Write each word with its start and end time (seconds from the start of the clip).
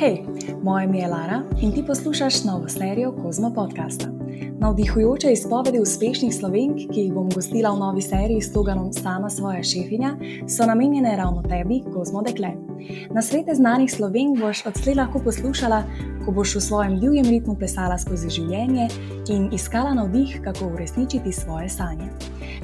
Hej, 0.00 0.24
moje 0.62 0.84
ime 0.84 0.98
je 0.98 1.08
Lara 1.08 1.42
in 1.60 1.72
ti 1.72 1.84
poslušaš 1.86 2.44
novo 2.44 2.68
serijo 2.68 3.12
Kozmo 3.22 3.52
podcasta. 3.54 4.06
Navdihujoče 4.58 5.32
izpovedi 5.32 5.80
uspešnih 5.80 6.34
slovenk, 6.34 6.76
ki 6.92 7.00
jih 7.00 7.12
bom 7.12 7.28
gostila 7.34 7.70
v 7.70 7.78
novi 7.78 8.02
seriji 8.02 8.40
s 8.40 8.52
sloganom 8.52 8.92
Sama 8.92 9.30
svoja 9.30 9.62
šefinja, 9.62 10.14
so 10.48 10.66
namenjene 10.66 11.16
ravno 11.16 11.42
tebi, 11.42 11.82
Kozmo 11.94 12.22
dekle. 12.22 12.48
Na 13.10 13.22
svete 13.22 13.54
znanih 13.54 13.92
slovenk 13.92 14.40
boš 14.40 14.64
odslej 14.66 14.94
lahko 14.94 15.20
poslušala, 15.24 15.82
ko 16.24 16.32
boš 16.32 16.56
v 16.56 16.60
svojem 16.60 16.96
divjem 17.00 17.28
ritmu 17.30 17.58
plesala 17.58 17.98
skozi 17.98 18.30
življenje 18.30 18.88
in 19.28 19.50
iskala 19.52 19.92
navdih, 19.94 20.40
kako 20.44 20.72
uresničiti 20.72 21.32
svoje 21.32 21.68
sanje. 21.68 22.08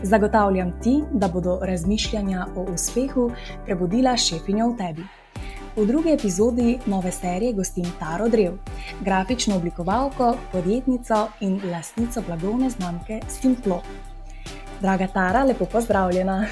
Zagotavljam 0.03 0.73
ti, 0.83 1.03
da 1.13 1.29
bodo 1.29 1.59
razmišljanja 1.63 2.47
o 2.57 2.67
uspehu 2.73 3.31
prebudila 3.67 4.17
šefinjo 4.17 4.73
v 4.73 4.77
tebi. 4.77 5.09
V 5.77 5.87
drugi 5.87 6.13
epizodi 6.13 6.79
nove 6.87 7.13
serije 7.13 7.53
gostim 7.53 7.85
Taro 7.99 8.29
Drev, 8.29 8.53
grafično 9.01 9.57
oblikovalko, 9.57 10.37
podjetnico 10.53 11.29
in 11.41 11.61
lastnico 11.73 12.23
blagovne 12.27 12.71
znamke 12.71 13.21
Simplo. 13.29 13.83
Draga 14.81 15.07
Tara, 15.07 15.45
lepo 15.45 15.65
pozdravljena. 15.65 16.47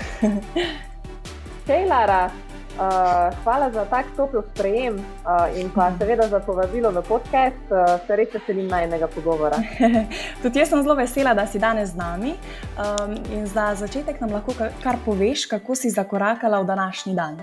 Hej, 1.68 1.86
Lara, 1.88 2.24
uh, 2.26 3.44
hvala 3.44 3.70
za 3.70 3.84
tak 3.84 4.06
topel 4.16 4.42
sprejem 4.54 4.94
uh, 4.94 5.58
in 5.60 5.70
pa 5.74 5.92
seveda 5.98 6.28
za 6.28 6.40
povabilo 6.40 6.90
v 6.90 7.02
podcast. 7.08 7.64
Uh, 7.70 8.06
se 8.06 8.16
res 8.16 8.28
veselim 8.34 8.68
najnega 8.68 9.08
pogovora. 9.08 9.56
Tudi 10.42 10.58
jaz 10.58 10.68
sem 10.68 10.82
zelo 10.82 10.94
vesela, 10.94 11.34
da 11.34 11.46
si 11.46 11.58
danes 11.58 11.90
z 11.90 11.96
nami. 11.96 12.36
Um, 12.76 13.16
in 13.32 13.46
za 13.46 13.72
začetek 13.74 14.20
nam 14.20 14.36
lahko 14.36 14.52
kar 14.82 15.00
poveš, 15.04 15.46
kako 15.46 15.74
si 15.74 15.90
zakorakala 15.90 16.60
v 16.60 16.66
današnji 16.66 17.14
dan. 17.14 17.40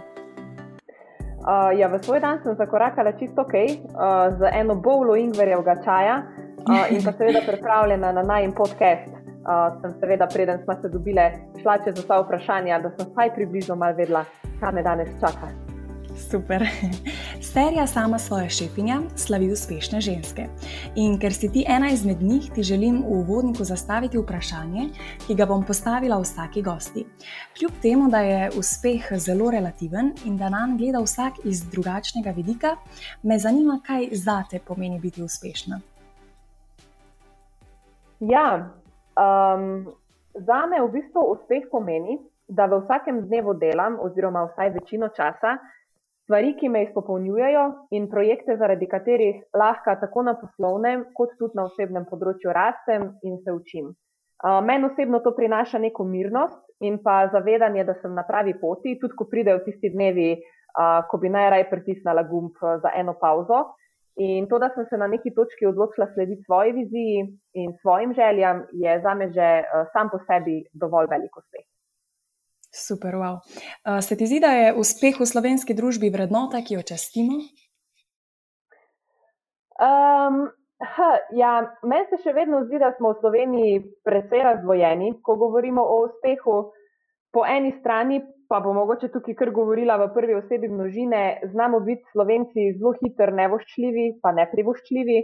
Uh, 1.41 1.73
ja, 1.73 1.87
v 1.89 1.97
svoj 2.03 2.19
dan 2.21 2.37
sem 2.43 2.53
zakorakala 2.55 3.17
čisto 3.17 3.41
ok, 3.41 3.53
uh, 3.53 4.29
z 4.37 4.45
eno 4.53 4.75
bowlo 4.77 5.17
ingverjevega 5.17 5.81
čaja 5.81 6.21
uh, 6.21 6.85
in 6.93 7.01
pa 7.01 7.15
seveda 7.17 7.41
pripravljena 7.47 8.11
na 8.11 8.21
najmen 8.21 8.53
podcast. 8.53 9.09
Uh, 9.41 9.73
sem 9.81 9.97
seveda, 9.97 10.29
preden 10.29 10.61
smo 10.63 10.77
se 10.81 10.89
dobile, 10.93 11.31
šla 11.61 11.79
čez 11.81 11.97
vsa 11.97 12.21
vprašanja, 12.21 12.79
da 12.85 12.93
sem 12.93 13.09
vsaj 13.09 13.33
približno 13.33 13.75
malo 13.75 13.97
vedela, 13.97 14.25
kaj 14.61 14.71
me 14.71 14.85
danes 14.85 15.09
čaka. 15.17 15.70
Super. 16.29 16.61
Serija 17.41 17.87
Sama 17.87 18.17
svoja 18.17 18.49
šefinja 18.49 19.01
slavi 19.15 19.51
uspešne 19.51 20.01
ženske. 20.01 20.45
In 20.95 21.17
ker 21.19 21.33
si 21.33 21.49
ti 21.51 21.65
ena 21.67 21.89
izmed 21.89 22.21
njih, 22.21 22.51
ti 22.55 22.63
želim 22.63 23.01
v 23.01 23.17
uvodniku 23.19 23.63
zastaviti 23.63 24.17
vprašanje, 24.17 24.89
ki 25.27 25.35
ga 25.35 25.45
bom 25.45 25.65
postavila 25.65 26.19
vsaki 26.21 26.61
gosti. 26.61 27.05
Kljub 27.57 27.71
temu, 27.81 28.09
da 28.09 28.19
je 28.19 28.49
uspeh 28.57 29.09
zelo 29.17 29.51
relativen 29.51 30.13
in 30.25 30.37
da 30.37 30.49
nam 30.49 30.77
gleda 30.77 30.99
vsak 30.99 31.33
iz 31.43 31.63
drugačnega 31.71 32.31
vidika, 32.31 32.75
me 33.23 33.39
zanima, 33.39 33.79
kaj 33.85 34.09
za 34.11 34.43
te 34.49 34.59
pomeni 34.59 34.99
biti 34.99 35.23
uspešna. 35.23 35.79
Ja, 38.19 38.69
um, 39.17 39.87
za 40.33 40.65
me 40.69 40.81
v 40.81 40.91
bistvu 40.91 41.21
uspeh 41.33 41.65
pomeni, 41.71 42.19
da 42.47 42.65
v 42.65 42.83
vsakem 42.83 43.21
dnevu 43.27 43.53
delam, 43.53 43.97
oziroma 43.99 44.43
vsaj 44.51 44.69
večino 44.69 45.07
časa, 45.07 45.57
stvari, 46.31 46.53
ki 46.55 46.69
me 46.69 46.85
izpopolnjujejo 46.85 47.63
in 47.91 48.05
projekte, 48.07 48.55
zaradi 48.55 48.87
katerih 48.87 49.41
lahko 49.53 49.97
tako 49.99 50.21
na 50.23 50.33
poslovnem, 50.39 51.03
kot 51.13 51.33
tudi 51.39 51.57
na 51.59 51.65
osebnem 51.67 52.05
področju 52.07 52.53
rastem 52.55 53.09
in 53.27 53.35
se 53.43 53.51
učim. 53.51 53.89
Meni 54.63 54.87
osebno 54.87 55.19
to 55.19 55.33
prinaša 55.35 55.81
neko 55.83 56.05
mirnost 56.07 56.61
in 56.87 57.01
pa 57.03 57.27
zavedanje, 57.33 57.83
da 57.83 57.97
sem 57.99 58.15
na 58.15 58.23
pravi 58.23 58.55
poti, 58.61 58.95
tudi 59.01 59.17
ko 59.19 59.27
pridejo 59.27 59.59
tisti 59.65 59.91
dnevi, 59.91 60.29
ko 61.11 61.19
bi 61.19 61.29
najraje 61.29 61.67
pritisnila 61.69 62.23
gumb 62.23 62.55
za 62.63 62.95
eno 62.95 63.17
pauzo. 63.19 63.75
In 64.23 64.47
to, 64.47 64.59
da 64.59 64.71
sem 64.71 64.87
se 64.87 64.97
na 64.97 65.11
neki 65.11 65.33
točki 65.35 65.67
odločila 65.67 66.07
slediti 66.13 66.47
svoji 66.47 66.71
viziji 66.79 67.27
in 67.59 67.75
svojim 67.83 68.15
željam, 68.15 68.63
je 68.71 68.95
za 69.03 69.13
me 69.13 69.27
že 69.35 69.51
sam 69.91 70.09
po 70.11 70.23
sebi 70.23 70.61
dovolj 70.73 71.11
velik 71.11 71.37
uspeh. 71.43 71.67
Super, 72.71 73.15
wow. 73.19 73.43
Uh, 73.83 73.99
se 73.99 74.15
ti 74.15 74.27
zdi, 74.27 74.39
da 74.39 74.51
je 74.55 74.73
uspeh 74.73 75.19
v 75.19 75.27
slovenski 75.27 75.75
družbi 75.75 76.07
vrednota, 76.09 76.63
ki 76.63 76.79
jo 76.79 76.83
častimo? 76.87 77.41
Um, 79.75 80.45
ja, 81.35 81.51
meni 81.83 82.07
se 82.07 82.21
še 82.23 82.33
vedno 82.37 82.63
zdi, 82.63 82.79
da 82.79 82.93
smo 82.95 83.11
v 83.11 83.19
Sloveniji 83.19 83.81
precej 84.07 84.45
razdvojeni, 84.47 85.17
ko 85.25 85.35
govorimo 85.35 85.83
o 85.83 86.05
uspehu. 86.07 86.71
Po 87.31 87.43
eni 87.47 87.75
strani 87.79 88.21
pa 88.51 88.59
bo 88.59 88.73
mogoče 88.75 89.07
tukaj, 89.11 89.35
kar 89.39 89.51
govorila 89.55 89.95
v 89.99 90.09
prvi 90.15 90.35
osebi 90.35 90.67
množine, 90.67 91.39
znamo 91.51 91.79
biti 91.83 92.03
slovenci 92.11 92.73
zelo 92.79 92.91
hitri, 92.99 93.35
nevoščljivi, 93.35 94.07
pa 94.23 94.31
ne 94.35 94.47
privoščljivi. 94.51 95.21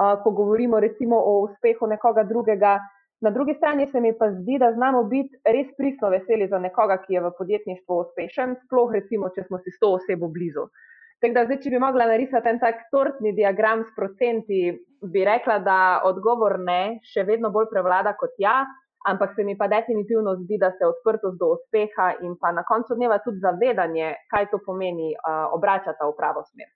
Uh, 0.00 0.20
ko 0.22 0.30
govorimo 0.36 0.78
recimo 0.80 1.16
o 1.16 1.40
uspehu 1.48 1.88
nekoga 1.90 2.22
drugega, 2.28 2.78
Na 3.20 3.30
drugi 3.30 3.54
strani 3.54 3.86
se 3.92 4.00
mi 4.00 4.12
pa 4.18 4.30
zdi, 4.32 4.58
da 4.58 4.72
znamo 4.72 5.02
biti 5.04 5.36
res 5.44 5.68
pristno 5.76 6.08
veseli 6.08 6.48
za 6.48 6.58
nekoga, 6.58 6.96
ki 7.02 7.14
je 7.14 7.20
v 7.20 7.32
podjetništvu 7.38 7.98
uspešen, 8.04 8.54
sploh 8.64 8.92
recimo, 8.96 9.28
če 9.34 9.44
smo 9.48 9.58
si 9.60 9.70
s 9.70 9.80
to 9.80 9.92
osebo 9.98 10.28
blizu. 10.28 10.70
Da, 11.20 11.44
zdaj, 11.44 11.58
če 11.60 11.70
bi 11.74 11.78
mogla 11.82 12.06
narisati 12.08 12.48
en 12.48 12.58
tak 12.62 12.86
tortni 12.92 13.34
diagram 13.36 13.82
s 13.84 13.92
procenti, 13.96 14.60
bi 15.04 15.24
rekla, 15.24 15.58
da 15.60 15.80
odgovor 16.08 16.56
ne, 16.64 17.00
še 17.12 17.26
vedno 17.28 17.50
bolj 17.52 17.68
prevlada 17.74 18.14
kot 18.16 18.40
ja, 18.40 18.62
ampak 19.04 19.36
se 19.36 19.44
mi 19.44 19.52
pa 19.56 19.68
definitivno 19.68 20.38
zdi, 20.40 20.56
da 20.60 20.72
se 20.78 20.88
odprtost 20.88 21.36
do 21.40 21.52
uspeha 21.58 22.14
in 22.24 22.38
pa 22.40 22.54
na 22.56 22.64
koncu 22.64 22.96
dneva 22.96 23.20
tudi 23.20 23.44
zavedanje, 23.44 24.14
kaj 24.32 24.48
to 24.48 24.62
pomeni, 24.64 25.12
uh, 25.12 25.52
obračata 25.52 26.08
v 26.08 26.16
pravo 26.16 26.46
smer. 26.48 26.72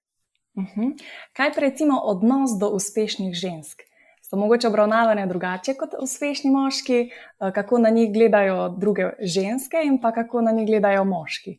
Uh 0.60 0.62
mhm. 0.62 0.92
-huh. 0.92 0.92
Kaj 1.32 1.54
pa 1.54 1.60
recimo 1.60 2.00
odnos 2.04 2.58
do 2.60 2.68
uspešnih 2.68 3.32
žensk? 3.32 3.93
So 4.24 4.36
mogoče 4.36 4.68
obravnavane 4.68 5.26
drugače 5.26 5.74
kot 5.78 5.90
uspešni 6.02 6.50
moški, 6.50 6.98
eh, 7.00 7.52
kako 7.54 7.78
na 7.78 7.90
njih 7.90 8.12
gledajo 8.14 8.68
druge 8.68 9.10
ženske 9.20 9.84
in 9.84 10.00
pa 10.02 10.12
kako 10.12 10.40
na 10.40 10.50
njih 10.50 10.66
gledajo 10.66 11.04
moški. 11.04 11.58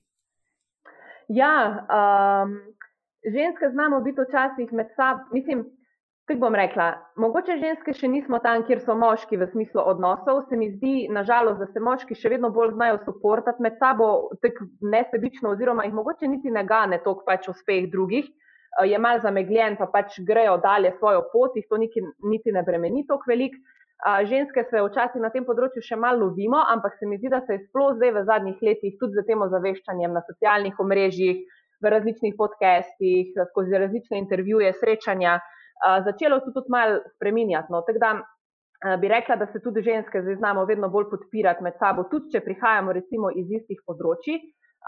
Ja, 1.27 1.85
um, 1.89 2.59
ženske 3.33 3.69
znamo 3.71 4.01
biti 4.01 4.21
včasih 4.21 4.73
med 4.73 4.87
sabo. 4.95 5.19
Mislim, 5.31 5.65
kaj 6.25 6.35
bom 6.35 6.55
rekla? 6.55 6.91
Mogoče 7.15 7.57
ženske 7.57 7.93
še 7.93 8.07
nismo 8.07 8.39
tam, 8.39 8.63
kjer 8.65 8.81
so 8.85 8.95
moški 8.97 9.37
v 9.37 9.47
smislu 9.51 9.81
odnosov. 9.85 10.43
Se 10.49 10.57
mi 10.57 10.69
zdi, 10.75 11.07
nažalost, 11.09 11.59
da 11.59 11.67
se 11.73 11.81
moški 11.81 12.15
še 12.15 12.29
vedno 12.29 12.49
bolj 12.53 12.73
znajo 12.77 12.99
soportati 13.05 13.61
med 13.61 13.77
sabo, 13.81 14.29
tako 14.41 14.69
nesebično, 14.81 15.53
oziroma 15.53 15.85
jih 15.85 15.93
mogoče 15.93 16.29
niti 16.29 16.53
ne 16.53 16.65
gane 16.65 17.01
toliko 17.03 17.25
pač 17.25 17.49
uspeh 17.49 17.89
drugih. 17.91 18.29
Eh, 18.75 18.89
je 18.91 18.99
mal 18.99 19.21
zamegljen, 19.23 19.77
pa 19.79 19.87
pač 19.91 20.19
grejo 20.27 20.57
dalje 20.63 20.91
svojo 20.99 21.23
pot, 21.31 21.55
jih 21.55 21.65
to 21.69 21.77
niti, 21.77 22.03
niti 22.23 22.51
ne 22.51 22.63
bremeni 22.63 23.05
tako 23.07 23.31
velik. 23.31 23.55
Ženske 24.27 24.65
se 24.69 24.81
včasih 24.83 25.21
na 25.23 25.29
tem 25.31 25.45
področju 25.47 25.81
še 25.81 25.95
malo 25.95 26.25
lovimo, 26.27 26.59
ampak 26.59 26.97
se 26.99 27.07
mi 27.07 27.15
zdi, 27.17 27.29
da 27.31 27.39
se 27.45 27.55
je 27.55 27.61
sploh 27.63 27.93
zdaj 27.95 28.11
v 28.11 28.23
zadnjih 28.27 28.57
letih 28.67 28.97
tudi 28.99 29.15
z 29.15 29.23
tem 29.25 29.41
ozaveščanjem 29.41 30.11
na 30.13 30.21
socialnih 30.27 30.81
omrežjih, 30.83 31.39
v 31.81 31.91
različnih 31.93 32.35
podcestih, 32.37 33.31
skozi 33.53 33.79
različne 33.79 34.19
intervjuje, 34.19 34.73
srečanja, 34.81 35.39
začelo 36.05 36.41
to 36.43 36.51
tudi 36.57 36.75
malo 36.75 36.99
spreminjati. 37.15 37.71
No. 37.71 37.81
Tako 37.87 38.03
da 38.03 38.11
bi 38.99 39.07
rekla, 39.07 39.39
da 39.39 39.47
se 39.47 39.63
tudi 39.63 39.81
ženske 39.81 40.21
zdaj 40.21 40.41
znamo 40.43 40.67
vedno 40.67 40.91
bolj 40.91 41.07
podpirati 41.15 41.63
med 41.63 41.79
sabo, 41.79 42.05
tudi 42.11 42.35
če 42.35 42.43
prihajamo 42.45 42.93
recimo 42.99 43.31
iz 43.31 43.47
istih 43.61 43.79
področji 43.87 44.41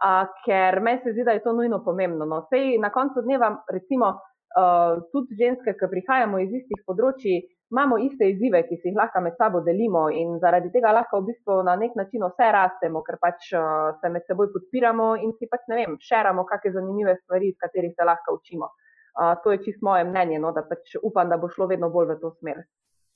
a, 0.04 0.28
ker 0.46 0.80
meni 0.82 1.02
se 1.04 1.14
zdi, 1.14 1.26
da 1.26 1.36
je 1.36 1.44
to 1.44 1.54
nujno 1.54 1.84
pomembno. 1.84 2.26
No. 2.26 2.44
Sej 2.50 2.78
na 2.82 2.90
koncu 2.94 3.22
dneva, 3.26 3.52
recimo, 3.74 4.14
uh, 4.58 5.04
tudi 5.12 5.38
ženske, 5.42 5.74
ki 5.80 5.90
prihajamo 5.92 6.40
iz 6.44 6.54
istih 6.62 6.84
področji, 6.88 7.38
imamo 7.74 7.98
iste 8.00 8.30
izzive, 8.32 8.62
ki 8.70 8.80
si 8.80 8.92
jih 8.92 8.98
lahko 8.98 9.22
med 9.26 9.36
sabo 9.42 9.62
delimo 9.66 10.06
in 10.14 10.38
zaradi 10.44 10.72
tega 10.72 10.94
lahko 10.96 11.22
v 11.22 11.34
bistvu 11.34 11.60
na 11.68 11.76
nek 11.80 11.98
način 12.00 12.24
vse 12.24 12.50
rastemo, 12.56 13.04
ker 13.08 13.20
pač 13.22 13.52
uh, 13.58 13.98
se 14.02 14.12
med 14.14 14.26
seboj 14.30 14.52
podpiramo 14.56 15.14
in 15.22 15.34
si 15.40 15.50
pač 15.52 15.68
ne 15.72 15.82
vem, 15.82 15.98
šeramo 16.10 16.46
kakšne 16.48 16.78
zanimive 16.80 17.18
stvari, 17.24 17.52
iz 17.52 17.60
katerih 17.64 17.96
se 17.96 18.08
lahko 18.08 18.40
učimo. 18.40 18.72
Uh, 19.18 19.34
to 19.44 19.54
je 19.54 19.64
čisto 19.66 19.86
moje 19.90 20.06
mnenje, 20.06 20.40
no, 20.40 20.54
da 20.54 20.64
pač 20.64 20.96
upam, 21.02 21.30
da 21.30 21.42
bo 21.42 21.50
šlo 21.50 21.68
vedno 21.74 21.90
bolj 21.90 22.14
v 22.14 22.20
to 22.22 22.36
smer. 22.38 22.62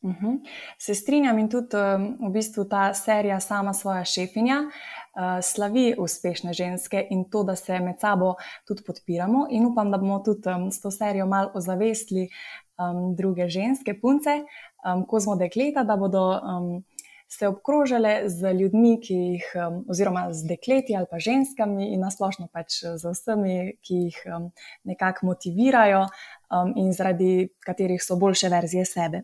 Uh 0.02 0.10
mhm. 0.10 0.26
-huh. 0.26 0.40
Se 0.78 0.96
strinjam 0.96 1.40
in 1.40 1.50
tudi 1.50 1.78
um, 1.78 2.30
v 2.30 2.32
bistvu 2.34 2.66
ta 2.66 2.94
serija 2.94 3.40
sama 3.40 3.74
svoja 3.74 4.06
šefinja 4.06 4.56
uh, 4.62 5.44
slavi 5.44 5.96
uspešne 5.98 6.54
ženske 6.54 7.08
in 7.10 7.30
to, 7.30 7.44
da 7.44 7.56
se 7.56 7.80
med 7.80 8.00
sabo 8.00 8.36
tudi 8.68 8.84
podpiramo 8.88 9.48
in 9.50 9.66
upam, 9.66 9.92
da 9.92 9.98
bomo 9.98 10.20
tudi 10.20 10.50
um, 10.50 10.72
s 10.72 10.82
to 10.82 10.92
serijo 10.92 11.26
malo 11.26 11.52
ozavestili 11.54 12.30
um, 12.78 13.16
druge 13.16 13.48
ženske 13.50 14.00
punce, 14.02 14.44
um, 14.86 15.06
ko 15.06 15.20
smo 15.20 15.36
dekleta, 15.36 15.84
da 15.84 15.98
bodo 15.98 16.30
um, 16.32 16.84
se 17.32 17.48
obkrožile 17.48 18.30
z 18.30 18.54
ljudmi, 18.54 18.98
ki 19.02 19.14
jih, 19.14 19.46
oziroma 19.90 20.26
z 20.34 20.48
dekleti 20.50 20.96
ali 20.96 21.08
pa 21.12 21.20
ženskami 21.20 21.94
in 21.94 22.02
nasplošno 22.04 22.50
pač 22.52 22.82
z 22.84 23.14
vsemi, 23.14 23.78
ki 23.80 24.00
jih 24.06 24.18
nekako 24.84 25.30
motivirajo 25.30 26.06
in 26.76 26.92
zaradi 26.92 27.48
katerih 27.64 28.04
so 28.04 28.18
boljše 28.20 28.50
verzije 28.52 28.86
sebe. 28.86 29.24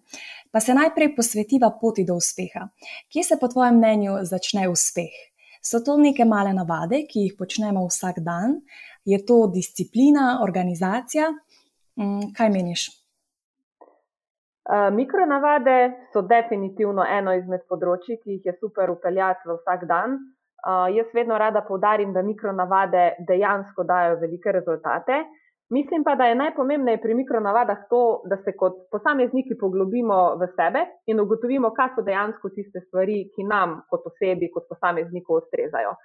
Pa 0.51 0.63
se 0.63 0.73
najprej 0.73 1.15
posvetiva 1.15 1.73
poti 1.81 2.05
do 2.07 2.15
uspeha. 2.15 2.69
Kje 3.11 3.23
se 3.23 3.37
po 3.41 3.51
tvojem 3.51 3.75
mnenju 3.75 4.21
začne 4.23 4.69
uspeh? 4.71 5.11
So 5.61 5.83
to 5.83 5.97
neke 5.99 6.25
male 6.25 6.53
navade, 6.55 7.03
ki 7.11 7.25
jih 7.25 7.35
počnemo 7.35 7.83
vsak 7.89 8.21
dan? 8.23 8.61
Je 9.05 9.19
to 9.25 9.47
disciplina, 9.51 10.39
organizacija? 10.43 11.33
Mm, 11.99 12.31
kaj 12.37 12.49
meniš? 12.55 12.87
Uh, 14.67 14.89
mikronavade 14.91 16.09
so 16.11 16.21
definitivno 16.27 17.05
eno 17.07 17.31
izmed 17.39 17.61
področji, 17.71 18.17
ki 18.19 18.33
jih 18.35 18.49
je 18.49 18.53
super 18.59 18.91
upeljati 18.91 19.47
v 19.47 19.55
vsak 19.61 19.85
dan. 19.87 20.17
Uh, 20.59 20.89
jaz 20.91 21.13
vedno 21.15 21.37
rada 21.39 21.61
povdarim, 21.63 22.11
da 22.11 22.23
mikronavade 22.25 23.03
dejansko 23.29 23.85
dajo 23.87 24.17
velike 24.19 24.51
rezultate. 24.51 25.21
Mislim 25.71 26.03
pa, 26.03 26.15
da 26.15 26.27
je 26.27 26.35
najpomembnejše 26.35 27.01
pri 27.03 27.15
mikronavadah 27.21 27.87
to, 27.89 28.01
da 28.27 28.37
se 28.43 28.53
kot 28.59 28.75
posamezniki 28.91 29.55
poglobimo 29.59 30.19
v 30.39 30.47
sebe 30.59 30.83
in 31.11 31.19
ugotovimo, 31.19 31.71
kaj 31.75 31.95
so 31.95 32.03
dejansko 32.07 32.51
tiste 32.55 32.83
stvari, 32.85 33.17
ki 33.35 33.47
nam 33.47 33.81
kot 33.91 34.05
osebi, 34.11 34.51
kot 34.51 34.67
posamezniku 34.71 35.41
ustrezajo. 35.41 35.95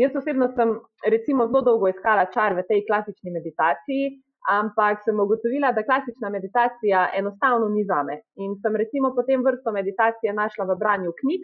Jaz 0.00 0.16
osebno 0.16 0.48
sem 0.56 0.72
recimo 1.08 1.48
zelo 1.48 1.60
dolgo 1.66 1.88
iskala 1.88 2.28
čar 2.32 2.56
v 2.56 2.64
tej 2.68 2.84
klasični 2.88 3.32
meditaciji, 3.34 4.12
ampak 4.48 5.02
sem 5.04 5.20
ugotovila, 5.20 5.72
da 5.72 5.84
klasična 5.84 6.30
meditacija 6.30 7.08
enostavno 7.14 7.68
ni 7.68 7.84
zame. 7.84 8.20
In 8.36 8.56
sem 8.62 8.76
recimo 8.76 9.12
potem 9.14 9.44
vrsto 9.44 9.72
meditacije 9.72 10.32
našla 10.32 10.64
v 10.64 10.76
branju 10.78 11.12
knjig 11.20 11.42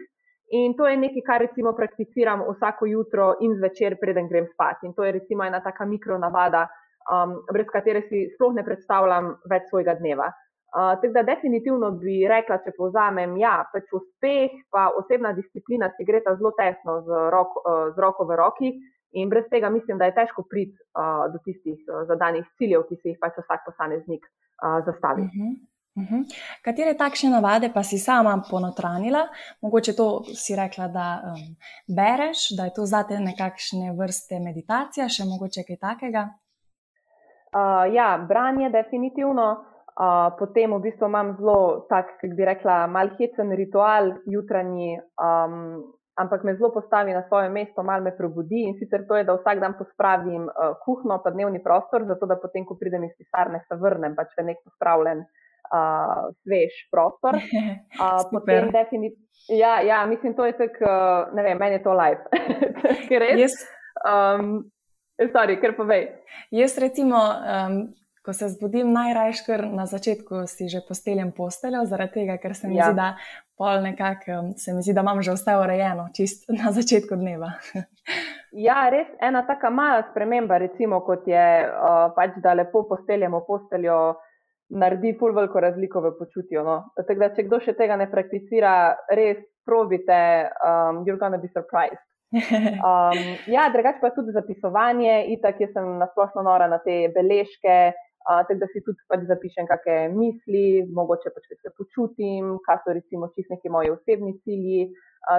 in 0.49 0.77
to 0.79 0.87
je 0.87 0.97
nekaj, 0.97 1.23
kar 1.27 1.41
recimo 1.41 1.73
prakticiram 1.73 2.43
vsako 2.49 2.87
jutro 2.87 3.35
in 3.41 3.57
zvečer, 3.59 3.97
preden 4.01 4.29
grem 4.29 4.47
spat. 4.55 4.83
In 4.83 4.95
to 4.95 5.05
je 5.05 5.13
recimo 5.13 5.45
ena 5.45 5.61
taka 5.61 5.85
mikronavada, 5.85 6.69
um, 7.11 7.41
brez 7.53 7.67
katere 7.73 8.03
si 8.09 8.29
sploh 8.35 8.55
ne 8.55 8.65
predstavljam 8.65 9.35
več 9.51 9.67
svojega 9.71 9.97
dneva. 9.99 10.31
Uh, 10.77 10.95
tako 11.01 11.13
da 11.15 11.23
definitivno 11.23 11.91
bi 11.99 12.21
rekla, 12.29 12.61
če 12.63 12.75
povzamem, 12.79 13.37
ja, 13.41 13.65
pač 13.73 13.91
uspeh, 13.97 14.55
pa 14.71 14.91
osebna 14.99 15.33
disciplina 15.33 15.91
si 15.97 16.05
gre 16.05 16.21
ta 16.23 16.37
zelo 16.37 16.53
tesno 16.59 17.01
z, 17.07 17.27
rok, 17.33 17.59
uh, 17.63 17.89
z 17.97 18.03
roko 18.03 18.27
v 18.29 18.39
roki 18.39 18.73
in 19.21 19.31
brez 19.33 19.47
tega 19.51 19.71
mislim, 19.73 19.99
da 19.99 20.09
je 20.09 20.15
težko 20.19 20.45
priti 20.51 20.77
uh, 20.77 21.25
do 21.33 21.41
tistih 21.45 21.79
uh, 21.89 22.05
zadanih 22.09 22.45
ciljev, 22.59 22.85
ki 22.89 23.01
si 23.01 23.13
jih 23.13 23.19
pač 23.23 23.41
vsak 23.41 23.65
posameznik 23.69 24.23
uh, 24.29 24.85
zastavi. 24.87 25.27
Uh 25.29 25.35
-huh. 25.37 25.57
Uh 25.97 26.03
-huh. 26.05 26.23
Katere 26.65 26.95
takšne 26.95 27.31
navade 27.31 27.71
pa 27.75 27.83
si 27.83 27.99
sama 27.99 28.43
ponotranila? 28.51 29.29
Mogoče 29.63 29.93
to 29.97 30.25
si 30.25 30.57
rekla, 30.57 30.89
da 30.89 31.07
um, 31.25 31.57
bereš, 31.97 32.39
da 32.57 32.65
je 32.65 32.75
to 32.75 32.85
zate 32.87 33.21
nekakšne 33.21 33.93
vrste 33.99 34.41
meditacija, 34.41 35.09
še 35.09 35.25
mogoče 35.25 35.63
kaj 35.69 35.77
takega? 35.77 36.29
Uh, 37.57 37.95
ja, 37.95 38.25
branje 38.29 38.71
definitivno. 38.71 39.47
Uh, 39.97 40.37
potem 40.39 40.73
v 40.77 40.81
bistvu 40.81 41.07
imam 41.09 41.37
zelo 41.39 41.87
tak, 41.89 42.07
kako 42.21 42.35
bi 42.37 42.45
rekla, 42.45 42.87
malhecen 42.87 43.53
ritual 43.57 44.13
jutranji, 44.27 45.01
um, 45.17 45.81
ampak 46.17 46.45
me 46.45 46.57
zelo 46.57 46.73
postavi 46.73 47.13
na 47.13 47.23
svoje 47.29 47.49
mesto, 47.49 47.83
malo 47.83 48.05
me 48.05 48.17
probudi 48.17 48.63
in 48.65 48.77
sicer 48.79 49.05
to 49.09 49.17
je, 49.17 49.25
da 49.25 49.37
vsak 49.37 49.61
dan 49.61 49.75
pospravim 49.79 50.49
uh, 50.49 50.77
kuhno, 50.85 51.21
pa 51.25 51.31
dnevni 51.31 51.63
prostor, 51.63 52.07
zato 52.09 52.27
da 52.27 52.37
potem, 52.41 52.65
ko 52.65 52.77
pridem 52.81 53.05
iz 53.05 53.13
pisarne, 53.19 53.61
se 53.69 53.77
vrnem 53.77 54.17
pač 54.17 54.33
v 54.39 54.47
nek 54.49 54.63
pospravljen, 54.65 55.25
uh, 55.73 56.33
svež 56.43 56.89
prostor. 56.91 57.41
Uh, 57.97 58.21
potem 58.29 58.69
definitivno. 58.71 59.25
Ja, 59.49 59.81
ja, 59.81 60.07
mislim, 60.07 60.35
to 60.35 60.45
je 60.45 60.53
tako, 60.53 60.85
uh, 60.85 61.35
ne 61.35 61.43
vem, 61.43 61.59
meni 61.59 61.79
je 61.79 61.83
to 61.83 61.95
live. 61.97 62.21
res. 63.23 63.39
Yes. 63.41 63.55
Um, 64.05 64.69
sorry, 65.33 65.57
ker 65.61 65.73
povej. 65.77 66.11
Jaz 66.53 66.77
recimo. 66.79 67.17
Um, 67.17 67.95
ko 68.27 68.33
se 68.33 68.49
zbudim, 68.49 68.91
najraje, 68.93 69.39
ker 69.47 69.63
na 69.71 69.87
začetku 69.87 70.47
si 70.51 70.67
že 70.69 70.83
posteljem 70.89 71.31
posteljo, 71.33 71.85
zaradi 71.87 72.21
tega, 72.21 72.37
ker 72.43 72.57
se 72.59 72.69
mi 72.69 72.81
ja. 72.81 72.91
zdi, 72.91 72.99
da 72.99 73.15
pol 73.59 73.83
nekako 73.85 74.41
se 74.59 74.75
mi 74.75 74.83
zdi, 74.83 74.95
da 74.97 75.05
imam 75.07 75.23
že 75.23 75.37
vse 75.37 75.55
urejeno, 75.63 76.09
čist 76.17 76.49
na 76.61 76.73
začetku 76.75 77.17
dneva. 77.17 77.53
ja, 78.67 78.89
res 78.91 79.13
ena 79.23 79.45
taka 79.47 79.71
mala 79.71 80.03
sprememba, 80.11 80.59
recimo, 80.59 81.01
kot 81.07 81.29
je 81.31 81.47
uh, 81.69 82.09
pač, 82.19 82.41
da 82.43 82.57
lepo 82.59 82.87
posteljemo 82.91 83.45
posteljo. 83.47 84.17
Naredi 84.67 85.13
pol 85.15 85.31
veliko 85.31 85.61
razliko 85.63 86.01
v 86.03 86.11
počutju. 86.19 86.65
No? 86.67 86.73
Tako 86.99 87.21
da, 87.21 87.29
če 87.37 87.45
kdo 87.47 87.61
še 87.63 87.77
tega 87.79 87.95
ne 88.01 88.09
prakticira, 88.11 88.97
res 89.15 89.39
probite, 89.63 90.17
um, 90.59 91.05
you're 91.07 91.21
gonna 91.21 91.39
be 91.39 91.47
surprised. 91.55 92.03
Um, 92.87 93.19
ja, 93.47 93.69
drugače 93.73 93.99
pa 94.01 94.11
tudi 94.11 94.33
zapisovanje, 94.35 95.13
itak, 95.37 95.61
jaz 95.63 95.71
sem 95.73 95.87
nasplošno 96.01 96.43
nora 96.43 96.67
na 96.67 96.79
te 96.83 97.07
beležke, 97.15 97.77
tako 98.27 98.59
da 98.61 98.67
si 98.73 98.83
tudi 98.87 99.03
pač 99.11 99.25
zapišem, 99.31 99.69
kakšne 99.71 99.97
misli, 100.15 100.67
mogoče 100.99 101.31
pač 101.35 101.51
se 101.55 101.71
počutim, 101.79 102.57
kaj 102.67 102.83
so 102.85 102.95
recimo 102.97 103.31
čist 103.35 103.53
neki 103.55 103.71
moji 103.71 103.93
osebni 103.95 104.35
cilji. 104.43 104.91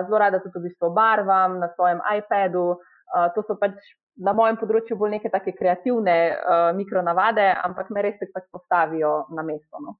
Zelo 0.07 0.19
rada 0.19 0.39
tudi 0.43 0.59
v 0.59 0.69
bistvu 0.69 0.91
barvam 0.95 1.59
na 1.59 1.71
svojem 1.75 1.99
iPadu. 2.17 2.67
To 3.35 3.43
so 3.47 3.55
pač 3.59 3.75
na 4.17 4.33
mojem 4.33 4.57
področju 4.59 4.97
bolj 4.99 5.17
neke 5.17 5.31
take 5.33 5.53
kreativne 5.55 6.17
uh, 6.33 6.69
mikronavade, 6.77 7.45
ampak 7.63 7.91
me 7.93 8.03
res 8.03 8.19
pač 8.33 8.47
postavijo 8.51 9.27
na 9.35 9.45
mesto. 9.45 9.81
No. 9.83 9.97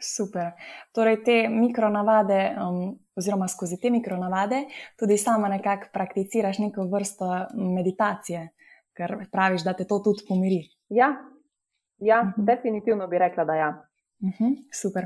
Super. 0.00 0.54
Torej, 0.96 1.20
te 1.24 1.36
mikronavade, 1.52 2.38
um, 2.56 2.94
oziroma 3.20 3.50
skozi 3.52 3.76
te 3.80 3.92
mikronavade, 3.92 4.64
tudi 4.98 5.18
sama 5.20 5.50
nekako 5.52 5.90
prakticiraš 5.92 6.62
neko 6.64 6.86
vrsto 6.88 7.28
meditacije, 7.76 8.46
ker 8.96 9.18
praviš, 9.32 9.66
da 9.68 9.76
te 9.76 9.84
to 9.84 10.00
tudi 10.04 10.24
pomiri. 10.28 10.62
Ja, 10.96 11.12
Ja, 12.00 12.22
mhm. 12.22 12.44
definitivno 12.46 13.06
bi 13.06 13.18
rekla, 13.18 13.44
da 13.44 13.54
ja. 13.54 13.86
Uh 14.22 14.28
mhm, 14.28 14.44
-huh, 14.44 14.56
super. 14.82 15.04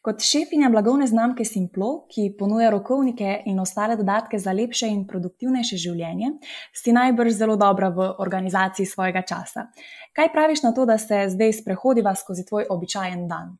Kot 0.00 0.20
šefinja 0.20 0.68
blagovne 0.70 1.06
znamke 1.06 1.44
Simplo, 1.44 2.06
ki 2.14 2.36
ponuja 2.38 2.70
rokovnike 2.70 3.42
in 3.46 3.60
ostale 3.60 3.96
dodatke 3.96 4.38
za 4.38 4.52
lepše 4.52 4.86
in 4.86 5.06
produktivnejše 5.06 5.76
življenje, 5.76 6.28
si 6.72 6.92
najbrž 6.92 7.30
zelo 7.30 7.56
dobra 7.56 7.88
v 7.88 8.14
organizaciji 8.18 8.86
svojega 8.86 9.22
časa. 9.22 9.66
Kaj 10.12 10.32
praviš 10.32 10.62
na 10.62 10.72
to, 10.72 10.86
da 10.86 10.98
se 10.98 11.24
zdaj 11.28 11.52
sprehodiva 11.52 12.14
skozi 12.14 12.46
tvoj 12.46 12.66
običajen 12.70 13.28
dan? 13.28 13.58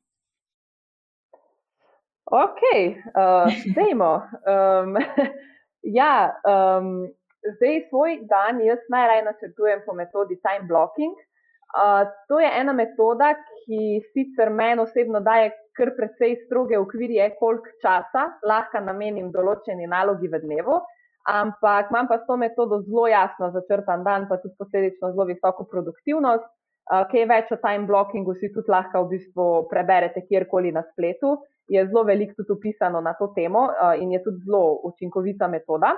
Ok, 2.32 2.60
uh, 2.62 3.52
zdajmo. 3.70 4.12
Um, 4.14 4.96
ja, 5.98 6.40
um, 6.52 7.08
zdaj 7.56 7.76
svoj 7.88 8.20
dan 8.30 8.60
jaz 8.60 8.78
najraje 8.88 9.22
načrtujem 9.24 9.82
po 9.86 9.92
metodi 9.92 10.38
time 10.46 10.68
blocking 10.68 11.14
to 12.28 12.40
je 12.40 12.48
ena 12.60 12.72
metoda, 12.72 13.32
ki 13.64 14.02
sicer 14.12 14.50
meni 14.50 14.82
osebno 14.82 15.20
daje 15.20 15.52
kar 15.76 15.94
precej 15.96 16.36
stroge 16.44 16.78
okvirje, 16.78 17.30
koliko 17.38 17.76
časa 17.82 18.26
lahko 18.48 18.82
namenim 18.84 19.30
določeni 19.32 19.88
nalogi 19.88 20.28
v 20.28 20.42
dnevu, 20.42 20.80
ampak 21.32 21.92
imam 21.92 22.10
pa 22.10 22.18
s 22.18 22.26
to 22.26 22.36
metodo 22.36 22.82
zelo 22.84 23.06
jasno 23.08 23.48
začrtan 23.54 24.04
dan, 24.04 24.26
pa 24.28 24.36
tudi 24.42 24.58
posledično 24.58 25.14
zelo 25.14 25.28
visoko 25.30 25.64
produktivnost. 25.70 26.44
Uh, 26.90 27.04
kaj 27.08 27.24
več 27.30 27.50
o 27.54 27.56
time 27.62 27.86
blockingu 27.86 28.34
si 28.34 28.50
tudi 28.52 28.68
lahko 28.68 29.04
v 29.04 29.14
bistvu 29.14 29.44
preberete 29.70 30.24
kjerkoli 30.26 30.72
na 30.74 30.82
spletu. 30.90 31.36
Je 31.70 31.84
zelo 31.86 32.02
veliko 32.04 32.34
tudi 32.40 32.56
opisano 32.56 33.00
na 33.00 33.14
to 33.14 33.30
temo 33.36 33.68
uh, 33.70 33.94
in 33.94 34.10
je 34.12 34.20
tudi 34.24 34.42
zelo 34.44 34.82
učinkovita 34.90 35.48
metoda. 35.48 35.94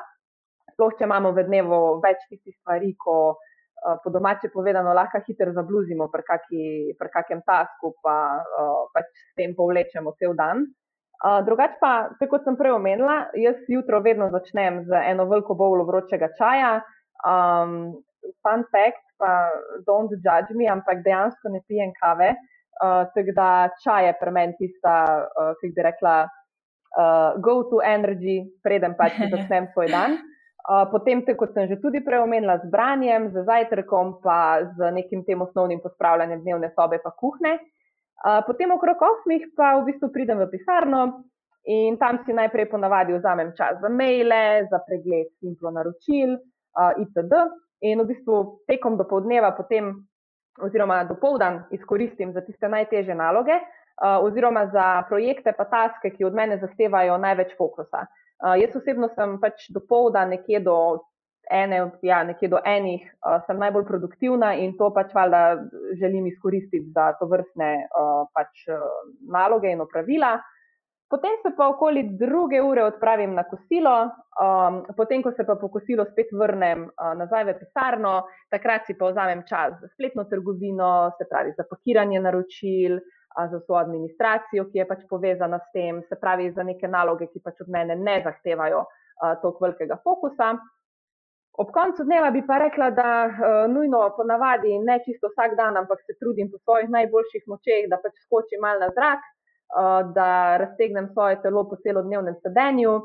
Sploh, 0.75 0.93
če 0.99 1.09
imamo 1.09 1.33
v 1.33 1.47
dnevu 1.49 1.81
več 2.05 2.21
tistih 2.29 2.53
stvari, 2.61 2.93
ko 3.01 3.17
uh, 3.33 3.54
po 4.05 4.11
domače 4.11 4.49
povedano, 4.53 4.95
lahko 4.97 5.21
hitro 5.27 5.53
zabluzimo 5.53 6.09
pri, 6.13 6.23
kaki, 6.25 6.63
pri 6.99 7.11
kakem 7.13 7.43
tasku, 7.45 7.93
pa 8.03 8.41
uh, 8.41 8.89
pač 8.95 9.11
s 9.13 9.35
tem 9.37 9.53
povlečemo 9.57 10.15
cel 10.21 10.33
dan. 10.39 10.65
Uh, 11.25 11.41
drugače 11.45 11.79
pa, 11.81 11.93
tako 12.21 12.37
kot 12.37 12.49
sem 12.49 12.57
prej 12.57 12.75
omenila, 12.77 13.29
jaz 13.41 13.61
jutro 13.69 14.01
vedno 14.05 14.29
začnem 14.33 14.83
z 14.89 15.05
eno 15.13 15.29
veliko 15.29 15.57
bovlo 15.57 15.87
vročega 15.89 16.33
čaja. 16.37 16.81
Um, 17.25 17.95
fun 18.45 18.65
fact, 18.73 19.05
pa 19.21 19.49
don't 19.87 20.13
judge 20.25 20.53
me, 20.57 20.69
ampak 20.69 21.05
dejansko 21.05 21.53
ne 21.53 21.61
pijem 21.69 21.93
kave. 22.01 22.35
Uh, 22.83 23.07
tako 23.15 23.33
da 23.37 23.49
čaj 23.85 24.09
je 24.11 24.15
pri 24.21 24.31
meni 24.35 24.57
tista, 24.59 24.95
uh, 25.25 25.53
ki 25.61 25.71
bi 25.77 25.85
rekla, 25.87 26.15
uh, 26.99 27.37
go 27.41 27.63
to 27.71 27.81
energy, 27.85 28.43
preden 28.65 28.97
pač 28.99 29.21
začnem 29.31 29.71
svoj 29.73 29.93
dan. 29.93 30.19
Potem, 30.65 31.21
te, 31.27 31.35
kot 31.37 31.53
sem 31.53 31.69
že 31.69 31.77
tudi 31.77 32.01
prej 32.01 32.25
omenila, 32.25 32.57
z 32.63 32.71
branjem, 32.73 33.29
z 33.37 33.45
zajtrkom, 33.45 34.25
pa 34.25 34.65
z 34.65 34.93
nekim 34.97 35.21
tem 35.25 35.37
osnovnim 35.45 35.83
pospravljanjem 35.85 36.41
dnevne 36.41 36.73
sobe, 36.73 37.03
pa 37.05 37.13
kuhne. 37.13 37.59
Potem, 38.49 38.73
okrog 38.73 38.97
osmih, 38.97 39.53
pa 39.53 39.77
v 39.77 39.93
bistvu 39.93 40.09
pridem 40.09 40.41
v 40.41 40.49
pisarno 40.49 41.29
in 41.69 41.97
tam 42.01 42.25
si 42.25 42.33
najprej 42.33 42.69
ponavadi 42.73 43.13
vzamem 43.13 43.53
čas 43.57 43.77
za 43.81 43.89
maile, 43.89 44.65
za 44.73 44.81
pregled 44.85 45.33
simplo 45.41 45.69
naročil, 45.73 46.37
itd. 47.01 47.35
In 47.85 48.01
v 48.01 48.09
bistvu 48.09 48.65
tekom 48.65 48.97
do 48.97 49.05
povdneva, 49.05 49.53
potem, 49.53 49.93
oziroma 50.65 51.05
do 51.05 51.21
povdan, 51.21 51.67
izkoristim 51.77 52.33
za 52.33 52.41
tiste 52.41 52.69
najtežje 52.69 53.13
naloge, 53.13 53.61
oziroma 54.01 54.67
za 54.73 55.05
projekte, 55.09 55.53
pa 55.53 55.69
taske, 55.69 56.09
ki 56.17 56.25
od 56.25 56.33
mene 56.33 56.57
zahtevajo 56.57 57.21
največ 57.21 57.53
fokusa. 57.61 58.09
Uh, 58.45 58.59
jaz 58.61 58.75
osebno 58.77 59.09
sem 59.17 59.39
pač 59.41 59.71
do 59.73 59.81
polda, 59.81 60.27
nekje 60.29 60.61
do 60.61 60.77
ene, 61.49 61.79
ja, 62.05 62.19
nekje 62.29 62.51
do 62.53 62.59
enih, 62.61 63.07
uh, 63.25 63.39
sem 63.47 63.57
najbolj 63.57 63.87
produktivna 63.89 64.51
in 64.61 64.75
to 64.77 64.91
pač 64.93 65.15
valjda 65.17 65.41
želim 66.01 66.27
izkoristiti 66.29 66.93
za 66.93 67.15
to 67.17 67.29
vrstne 67.31 67.71
uh, 67.87 68.27
pač, 68.37 68.67
uh, 68.69 68.85
naloge 69.33 69.73
in 69.73 69.81
opravila. 69.81 70.35
Potem 71.09 71.37
se 71.41 71.55
pa 71.57 71.71
okoli 71.71 72.03
druge 72.21 72.61
ure 72.61 72.85
odpravim 72.85 73.33
na 73.37 73.45
kosilo, 73.49 73.97
um, 74.41 74.81
potem, 74.97 75.23
ko 75.23 75.33
se 75.33 75.45
pa 75.47 75.57
po 75.57 75.69
kosilu 75.73 76.05
spet 76.11 76.33
vrnem 76.37 76.85
uh, 76.89 77.13
nazaj 77.17 77.49
v 77.49 77.59
pisarno, 77.65 78.15
takrat 78.53 78.85
si 78.85 78.97
pa 78.99 79.13
vzamem 79.13 79.45
čas 79.49 79.77
za 79.81 79.89
spletno 79.93 80.25
trgovino, 80.29 81.13
se 81.17 81.29
pravi 81.31 81.57
za 81.57 81.65
pakiranje 81.71 82.21
naročil, 82.21 82.99
uh, 83.01 83.14
za 83.51 83.61
svojo 83.61 83.81
administracijo, 83.81 84.69
ki 84.71 84.79
je 84.79 84.87
pač 84.89 85.03
povezana 85.11 85.59
s 85.59 85.73
tem, 85.73 86.03
se 86.09 86.19
pravi 86.21 86.53
za 86.53 86.63
neke 86.63 86.89
naloge, 86.89 87.27
ki 87.33 87.43
pač 87.45 87.61
od 87.61 87.69
mene 87.69 87.97
ne 87.97 88.21
zahtevajo 88.25 88.85
toliko 89.43 89.65
velikega 89.65 89.99
fokusa. 90.05 90.55
Ob 91.55 91.71
koncu 91.71 92.03
dneva 92.05 92.31
bi 92.35 92.43
pa 92.47 92.59
rekla, 92.59 92.89
da 92.91 93.11
uh, 93.27 93.71
nujno 93.71 94.01
ponavadi 94.17 94.75
ne 94.83 94.99
čisto 95.05 95.29
vsak 95.31 95.55
dan, 95.57 95.77
ampak 95.77 96.01
se 96.03 96.17
trudim 96.19 96.51
po 96.51 96.59
svojih 96.59 96.89
najboljših 96.91 97.45
močeh, 97.47 97.87
da 97.91 98.01
pač 98.03 98.17
skočim 98.25 98.59
mal 98.65 98.83
na 98.83 98.89
zrak, 98.97 99.23
uh, 99.23 100.01
da 100.17 100.57
raztegnem 100.59 101.13
svoje 101.13 101.39
telo 101.43 101.63
po 101.71 101.79
celodnevnem 101.85 102.35
sedenju, 102.43 102.97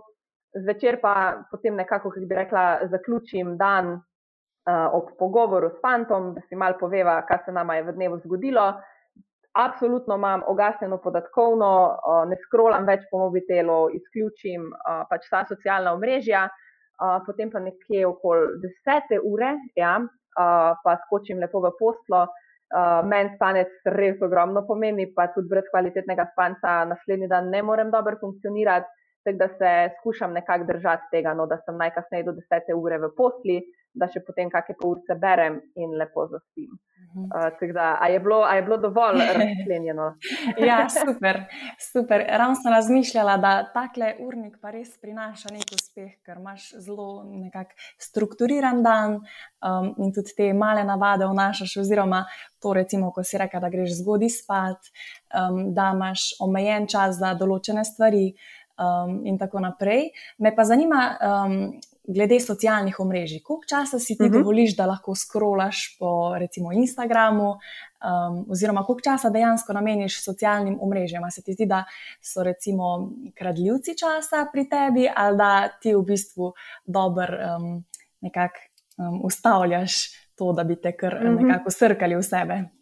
zvečer 0.65 0.98
pa 1.01 1.13
potem 1.51 1.77
nekako, 1.77 2.09
kako 2.09 2.25
bi 2.25 2.39
rekla, 2.41 2.63
zaključim 2.89 3.53
dan 3.57 3.93
uh, 4.00 4.98
ob 4.98 5.13
pogovoru 5.19 5.69
s 5.69 5.81
fantom, 5.86 6.33
da 6.33 6.41
si 6.50 6.57
mal 6.57 6.74
poveva, 6.81 7.21
kaj 7.29 7.45
se 7.45 7.53
nama 7.53 7.77
je 7.77 7.86
v 7.86 7.98
dnevu 8.00 8.17
zgodilo. 8.25 8.71
Absolutno 9.60 10.16
imam 10.16 10.44
ogasnjeno 10.48 10.98
podatkovno, 11.04 11.70
ne 12.32 12.38
skrolam 12.46 12.86
več 12.88 13.04
po 13.12 13.20
mobitelu, 13.25 13.89
izključim 13.98 14.70
pač 15.10 15.28
ta 15.32 15.44
socialna 15.50 15.92
omrežja 15.98 16.48
potem 17.25 17.51
pa 17.51 17.60
nekje 17.60 18.08
okoli 18.08 18.60
desete 18.60 19.20
ure, 19.24 19.56
ja, 19.75 20.00
pa 20.84 20.96
skočim 21.08 21.39
lepo 21.39 21.62
v 21.63 21.72
poslo. 21.80 22.28
Meni 23.10 23.34
spanec 23.34 23.72
res 23.96 24.20
ogromno 24.22 24.62
pomeni, 24.68 25.08
pa 25.16 25.30
tudi 25.34 25.50
brez 25.50 25.66
kvalitetnega 25.72 26.28
spanca 26.34 26.84
naslednji 26.86 27.28
dan 27.28 27.50
ne 27.50 27.63
morem 27.66 27.89
dobro 27.89 28.20
funkcionirati, 28.22 28.86
tako 29.25 29.38
da 29.38 29.48
se 29.58 29.72
skušam 30.00 30.36
nekako 30.38 30.68
držati 30.68 31.10
tega, 31.12 31.34
no, 31.34 31.48
da 31.50 31.58
sem 31.66 31.78
najkasneje 31.78 32.28
do 32.28 32.36
desete 32.38 32.75
ure 32.78 33.00
v 33.01 33.10
posli, 33.18 33.58
da 33.93 34.08
še 34.12 34.22
potem 34.25 34.50
kakšne 34.50 34.77
pol 34.79 34.98
ure 34.98 35.19
berem 35.19 35.62
in 35.75 35.98
lepo 35.98 36.27
zaspim. 36.31 36.77
Uh, 37.15 37.74
da, 37.74 37.98
a, 38.01 38.08
je 38.08 38.19
bilo, 38.19 38.43
a 38.43 38.55
je 38.55 38.62
bilo 38.62 38.77
dovolj 38.77 39.17
razklenjeno? 39.41 40.15
ja, 40.58 40.89
super. 40.89 41.43
super. 41.93 42.25
Ravno 42.29 42.55
sem 42.55 42.74
razmišljala, 42.74 43.38
da 43.38 43.53
takle 43.74 44.13
urnik 44.19 44.60
pa 44.62 44.69
res 44.72 44.93
prinaša 45.01 45.50
nek 45.53 45.74
uspeh, 45.74 46.12
ker 46.25 46.38
imaš 46.38 46.69
zelo 46.77 47.25
strukturiran 47.98 48.84
dan 48.84 49.17
um, 49.17 49.89
in 49.98 50.13
tudi 50.13 50.36
te 50.38 50.51
male 50.53 50.84
navade 50.86 51.25
vnašaš. 51.25 51.77
Oziroma, 51.81 52.25
to 52.62 52.74
recimo, 52.77 53.10
ko 53.12 53.24
si 53.24 53.41
rekel, 53.41 53.62
da 53.62 53.74
greš 53.74 53.98
zgodaj 54.03 54.29
spat, 54.29 54.93
um, 55.34 55.74
da 55.74 55.89
imaš 55.96 56.36
omejen 56.46 56.88
čas 56.88 57.17
za 57.17 57.34
določene 57.34 57.86
stvari. 57.86 58.34
Um, 58.79 59.25
in 59.27 59.36
tako 59.36 59.60
naprej. 59.60 60.05
Me 60.39 60.53
pa 60.55 60.63
zanima, 60.63 61.01
um, 61.19 61.55
glede 62.13 62.39
socialnih 62.39 63.00
omrežij. 63.00 63.44
Koliko 63.44 63.66
časa 63.70 64.00
si 64.00 64.18
ti 64.18 64.24
uh 64.24 64.28
mhm. 64.28 64.36
-huh. 64.36 64.39
dovoliš, 64.39 64.75
da 64.75 64.86
lahko 64.86 65.16
skrolaš 65.16 65.98
po 66.00 66.36
recimo 66.38 66.72
Instagramu, 66.72 67.50
um, 67.50 68.46
oziroma 68.50 68.84
koliko 68.84 69.01
časa 69.01 69.30
dejansko 69.30 69.74
nameniš 69.74 70.24
socialnim 70.24 70.78
omrežjem? 70.82 71.24
Se 71.32 71.42
ti 71.44 71.54
zdi, 71.54 71.66
da 71.66 71.84
so 72.22 72.44
recimo 72.44 73.12
kradljivci 73.38 73.98
časa 73.98 74.46
pri 74.51 74.70
tebi, 74.70 75.10
ali 75.16 75.38
da 75.38 75.68
ti 75.82 75.96
v 75.96 76.01
bistvu 76.01 76.54
dobro 76.86 77.38
um, 77.38 77.86
nekako 78.22 78.60
um, 78.98 79.22
ustavljaš 79.24 79.94
to, 80.36 80.54
da 80.54 80.63
bi 80.63 80.82
te 80.82 80.98
kar 80.98 81.13
uh 81.13 81.22
mhm. 81.22 81.38
-huh. 81.38 81.48
nekako 81.48 81.72
srkali 81.72 82.16
v 82.16 82.24
sebe? 82.24 82.78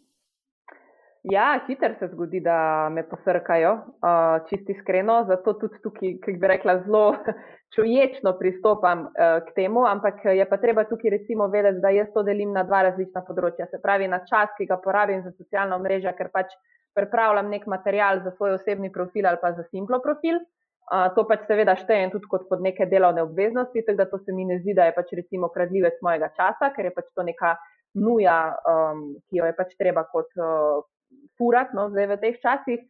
Ja, 1.30 1.60
hitro 1.66 1.94
se 1.98 2.06
zgodi, 2.08 2.40
da 2.40 2.88
me 2.88 3.02
posrkajo, 3.08 3.72
uh, 3.72 4.48
čisti 4.48 4.72
iskreno, 4.72 5.24
zato 5.28 5.52
tudi 5.60 5.80
tukaj, 5.84 6.14
ki 6.24 6.32
bi 6.40 6.48
rekla, 6.48 6.78
zelo 6.86 7.02
čuječno 7.74 8.32
pristopam 8.38 9.02
uh, 9.02 9.42
k 9.44 9.52
temu, 9.56 9.82
ampak 9.86 10.24
je 10.24 10.46
pa 10.48 10.56
treba 10.62 10.86
tukaj 10.88 11.10
recimo 11.10 11.50
vedeti, 11.52 11.82
da 11.84 11.92
jaz 11.92 12.08
to 12.14 12.22
delim 12.24 12.54
na 12.56 12.64
dva 12.64 12.80
različna 12.88 13.24
področja. 13.28 13.68
Se 13.68 13.80
pravi, 13.82 14.08
na 14.08 14.22
čas, 14.30 14.54
ki 14.56 14.70
ga 14.72 14.80
porabim 14.80 15.20
za 15.26 15.34
socialno 15.36 15.80
mrežo, 15.84 16.16
ker 16.16 16.32
pač 16.32 16.54
pripravljam 16.96 17.52
nek 17.52 17.68
material 17.68 18.24
za 18.24 18.32
svoj 18.38 18.56
osebni 18.56 18.92
profil 18.92 19.28
ali 19.28 19.42
pa 19.42 19.52
za 19.52 19.68
simplo 19.68 20.00
profil. 20.00 20.40
Uh, 20.88 21.10
to 21.12 21.26
pač 21.28 21.44
seveda 21.44 21.76
štejem 21.76 22.14
tudi 22.14 22.30
kot 22.30 22.48
pod 22.48 22.64
neke 22.64 22.86
delovne 22.88 23.26
obveznosti, 23.26 23.84
tako 23.84 24.00
da 24.00 24.06
to 24.08 24.24
se 24.24 24.32
mi 24.32 24.48
ne 24.48 24.62
zdi, 24.62 24.72
da 24.72 24.88
je 24.88 24.96
pač 24.96 25.12
recimo 25.18 25.52
kradljivec 25.52 25.98
mojega 26.00 26.32
časa, 26.38 26.72
ker 26.72 26.88
je 26.88 26.94
pač 26.96 27.12
to 27.12 27.26
neka 27.26 27.58
nuja, 28.00 28.38
um, 28.64 29.10
ki 29.28 29.42
jo 29.42 29.50
je 29.50 29.58
pač 29.58 29.76
treba 29.76 30.08
kot. 30.08 30.32
Uh, 30.38 30.86
furati, 31.38 31.76
no, 31.76 31.88
zdaj 31.90 32.06
v 32.12 32.20
teh 32.22 32.38
časih. 32.42 32.86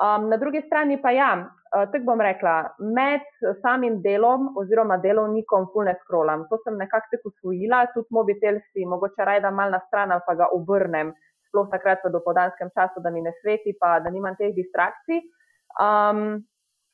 Um, 0.00 0.28
na 0.30 0.36
drugi 0.40 0.62
strani 0.66 0.96
pa 1.02 1.10
ja, 1.12 1.30
uh, 1.44 1.86
tako 1.92 2.04
bom 2.12 2.20
rekla, 2.22 2.74
med 2.96 3.24
samim 3.62 3.98
delom 4.02 4.52
oziroma 4.56 4.96
delovnikom 5.02 5.68
fulne 5.74 5.96
scrollam. 6.04 6.46
To 6.50 6.60
sem 6.64 6.78
nekako 6.78 7.10
tako 7.12 7.32
usvojila, 7.34 7.86
tudi 7.94 8.14
mobitel 8.16 8.60
si 8.70 8.86
mogoče 8.86 9.26
rajda 9.26 9.50
mal 9.50 9.74
na 9.74 9.82
stran 9.88 10.14
pa 10.26 10.36
ga 10.38 10.48
obrnem, 10.56 11.12
sploh 11.50 11.68
takrat 11.70 12.04
v 12.06 12.14
dopodanskem 12.14 12.70
času, 12.74 13.02
da 13.02 13.10
mi 13.10 13.20
ne 13.22 13.34
sveti, 13.42 13.74
pa 13.80 13.98
da 14.00 14.10
nimam 14.10 14.38
teh 14.38 14.54
distrakcij. 14.54 15.20
Um, 15.82 16.40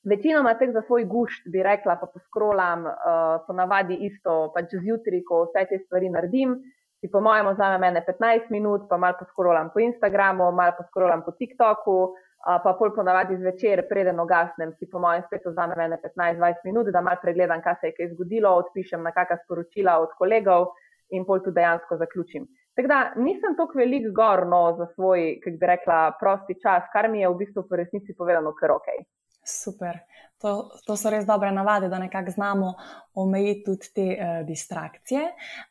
večinoma 0.09 0.55
teh 0.59 0.73
za 0.73 0.83
svoj 0.87 1.05
gušt 1.05 1.51
bi 1.53 1.63
rekla, 1.63 1.99
pa 2.01 2.09
poskrolam, 2.09 2.89
uh, 2.89 3.45
ponavadi 3.47 4.01
isto, 4.09 4.51
pač 4.55 4.73
zjutraj, 4.73 5.23
ko 5.29 5.45
vse 5.47 5.67
te 5.69 5.79
stvari 5.85 6.11
naredim 6.11 6.57
si 7.01 7.11
po 7.13 7.21
mojem 7.21 7.49
vzame 7.53 7.79
mene 7.79 8.05
15 8.07 8.51
minut, 8.51 8.89
pa 8.89 8.97
malo 8.97 9.17
poskrolam 9.19 9.71
po 9.75 9.81
Instagramu, 9.81 10.53
malo 10.53 10.73
poskrolam 10.79 11.23
po 11.25 11.33
TikToku, 11.37 11.99
pa 12.47 12.73
pol 12.79 12.93
ponavadi 12.95 13.37
zvečer, 13.37 13.85
preden 13.89 14.21
ogasnem, 14.23 14.73
si 14.79 14.87
po 14.91 15.01
mojem 15.03 15.25
spet 15.27 15.47
vzame 15.47 15.75
mene 15.77 15.99
15-20 16.03 16.65
minut, 16.65 16.91
da 16.95 17.03
malo 17.03 17.19
pregledam, 17.23 17.63
kaj 17.63 17.81
se 17.81 17.91
je 17.91 17.97
kaj 17.97 18.13
zgodilo, 18.15 18.55
odpišem 18.63 19.03
na 19.03 19.13
kakšna 19.13 19.43
sporočila 19.45 19.99
od 20.05 20.15
kolegov 20.19 20.71
in 21.11 21.27
pol 21.27 21.43
tu 21.43 21.51
dejansko 21.51 21.99
zaključim. 21.99 22.47
Tako 22.77 22.89
da 22.89 22.99
nisem 23.17 23.57
tako 23.57 23.79
velik 23.79 24.09
gorno 24.15 24.77
za 24.79 24.87
svoj, 24.95 25.39
kako 25.45 25.57
bi 25.61 25.67
rekla, 25.67 26.01
prosti 26.21 26.59
čas, 26.63 26.87
kar 26.93 27.11
mi 27.11 27.21
je 27.21 27.29
v 27.29 27.39
bistvu 27.43 27.65
po 27.69 27.77
resnici 27.77 28.15
povedano 28.19 28.53
kar 28.55 28.75
ok. 28.79 28.89
Super. 29.47 29.99
To, 30.43 30.69
to 30.87 30.97
so 31.01 31.11
res 31.11 31.25
dobre 31.25 31.49
navade, 31.53 31.89
da 31.89 31.99
nekako 31.99 32.31
znamo 32.31 32.75
omejiti 33.15 33.63
tudi 33.65 33.93
te 33.95 34.07
uh, 34.13 34.47
distrakcije. 34.47 35.23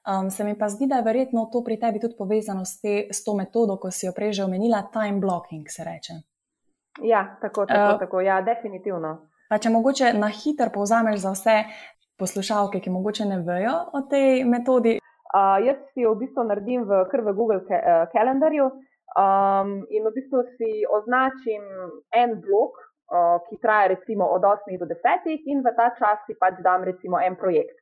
Um, 0.10 0.32
se 0.32 0.44
mi 0.44 0.58
pa 0.58 0.70
zdi, 0.70 0.88
da 0.88 0.96
je 0.96 1.06
verjetno 1.06 1.46
to 1.54 1.62
pri 1.64 1.78
tebi 1.80 2.00
tudi 2.00 2.16
povezano 2.18 2.66
s, 2.66 2.82
te, 2.82 3.08
s 3.12 3.24
to 3.24 3.36
metodo, 3.36 3.78
ko 3.78 3.92
si 3.92 4.08
jo 4.08 4.14
prej 4.16 4.34
že 4.34 4.44
omenila, 4.44 4.88
time 4.94 5.20
blocking, 5.20 5.68
se 5.70 5.84
reče. 5.84 6.14
Ja, 7.04 7.38
tako, 7.42 7.66
tako, 7.66 7.94
uh, 7.94 8.00
tako. 8.00 8.22
Ja, 8.22 8.42
definitivno. 8.42 9.18
Pa 9.50 9.60
če 9.62 9.70
mogoče 9.70 10.14
na 10.18 10.32
hitro 10.34 10.72
povzameš 10.74 11.20
za 11.28 11.36
vse 11.36 11.58
poslušalke, 12.18 12.80
ki 12.80 12.90
mogoče 12.90 13.28
ne 13.30 13.42
vejo 13.46 13.76
o 13.94 14.02
tej 14.10 14.46
metodi. 14.50 14.98
Uh, 15.36 15.60
jaz 15.68 15.78
si 15.94 16.08
jo 16.08 16.16
v 16.16 16.24
bistvu 16.24 16.48
naredim 16.48 16.88
v, 16.88 17.04
v 17.12 17.38
Google 17.38 17.62
kalendarju 18.16 18.72
um, 19.20 19.78
in 19.92 20.08
v 20.08 20.14
bistvu 20.16 20.42
si 20.56 20.84
označim 20.90 21.64
en 22.16 22.40
blok 22.42 22.82
ki 23.50 23.58
traja 23.62 23.88
recimo 23.88 24.26
od 24.34 24.42
8 24.42 24.78
do 24.80 24.86
10 24.86 25.30
in 25.46 25.62
v 25.62 25.74
ta 25.78 25.94
čas 25.98 26.20
si 26.26 26.34
pač 26.40 26.62
dam 26.64 26.84
recimo 26.84 27.20
en 27.22 27.36
projekt. 27.36 27.78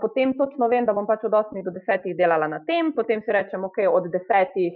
Potem 0.00 0.32
točno 0.32 0.68
vem, 0.68 0.86
da 0.88 0.92
bom 0.96 1.06
pač 1.06 1.24
od 1.28 1.32
8 1.32 1.62
do 1.62 1.70
10 1.70 2.16
delala 2.16 2.48
na 2.48 2.60
tem, 2.64 2.92
potem 2.92 3.20
si 3.20 3.32
rečem, 3.32 3.64
ok, 3.64 3.84
od 3.92 4.08
10 4.08 4.72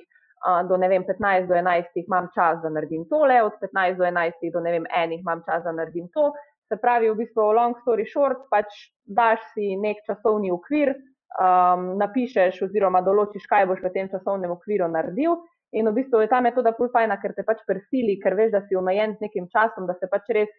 do 0.69 0.77
ne 0.77 0.89
vem, 0.89 1.05
15 1.05 1.49
do 1.49 1.55
11 1.55 2.05
imam 2.07 2.29
čas, 2.35 2.61
da 2.63 2.69
naredim 2.69 3.05
tole, 3.09 3.43
od 3.43 3.57
15 3.61 3.97
do 3.97 4.05
11 4.05 4.53
do 4.53 4.61
ne 4.61 4.73
vem, 4.73 4.85
enih 4.93 5.21
imam 5.21 5.43
čas, 5.49 5.65
da 5.65 5.73
naredim 5.73 6.09
to. 6.13 6.33
Se 6.69 6.77
pravi, 6.77 7.11
v 7.11 7.17
bistvu 7.17 7.53
long 7.53 7.77
story 7.81 8.05
short, 8.07 8.45
pač 8.51 8.93
daš 9.05 9.41
si 9.55 9.77
nek 9.77 10.05
časovni 10.07 10.53
okvir, 10.53 10.95
um, 11.41 11.97
napišeš 11.99 12.63
oziroma 12.69 13.01
določiš, 13.03 13.49
kaj 13.49 13.67
boš 13.67 13.83
v 13.85 13.93
tem 13.97 14.09
časovnem 14.13 14.53
okviru 14.55 14.89
naredil 14.89 15.41
In 15.73 15.87
v 15.87 15.95
bistvu 16.01 16.25
je 16.25 16.31
ta 16.31 16.41
metoda 16.43 16.73
pull 16.75 16.91
fajna, 16.91 17.21
ker 17.23 17.35
te 17.37 17.45
pač 17.47 17.63
prisili, 17.67 18.19
ker 18.23 18.35
veš, 18.35 18.51
da 18.57 18.61
si 18.67 18.79
omejen 18.79 19.15
z 19.17 19.27
nekim 19.27 19.47
časom, 19.53 19.87
da 19.87 19.95
se 20.01 20.11
pač 20.11 20.33
res 20.35 20.51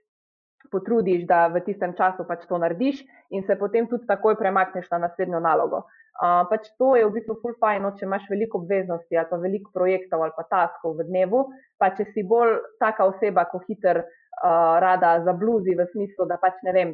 potrudiš, 0.71 1.25
da 1.27 1.47
v 1.51 1.61
tistem 1.65 1.95
času 1.97 2.23
pač 2.27 2.45
to 2.47 2.57
narediš 2.61 3.01
in 3.35 3.43
se 3.43 3.57
potem 3.59 3.87
tudi 3.91 4.07
takoj 4.07 4.37
premakneš 4.39 4.87
na 4.91 5.01
naslednjo 5.07 5.41
nalogo. 5.43 5.83
Uh, 6.21 6.45
pač 6.51 6.69
to 6.77 6.93
je 6.95 7.07
v 7.07 7.15
bistvu 7.15 7.37
full 7.41 7.57
fajno, 7.59 7.93
če 7.97 8.05
imaš 8.05 8.27
veliko 8.29 8.61
obveznosti 8.61 9.17
ali 9.17 9.29
pa 9.29 9.39
veliko 9.41 9.71
projektov 9.73 10.23
ali 10.23 10.35
pa 10.37 10.45
taskov 10.51 10.99
v 10.99 11.07
dnevu, 11.09 11.45
pa 11.79 11.91
če 11.97 12.05
si 12.13 12.23
bolj 12.27 12.59
taka 12.83 13.07
oseba, 13.09 13.47
ko 13.49 13.63
hiter 13.65 14.03
uh, 14.03 14.77
rada 14.83 15.17
zabluzi 15.25 15.75
v 15.75 15.87
smislu, 15.91 16.27
da 16.29 16.37
pač 16.37 16.59
ne 16.67 16.75
vem, 16.75 16.93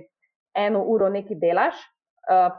eno 0.56 0.86
uro 0.88 1.10
nekaj 1.12 1.38
delaš, 1.42 1.82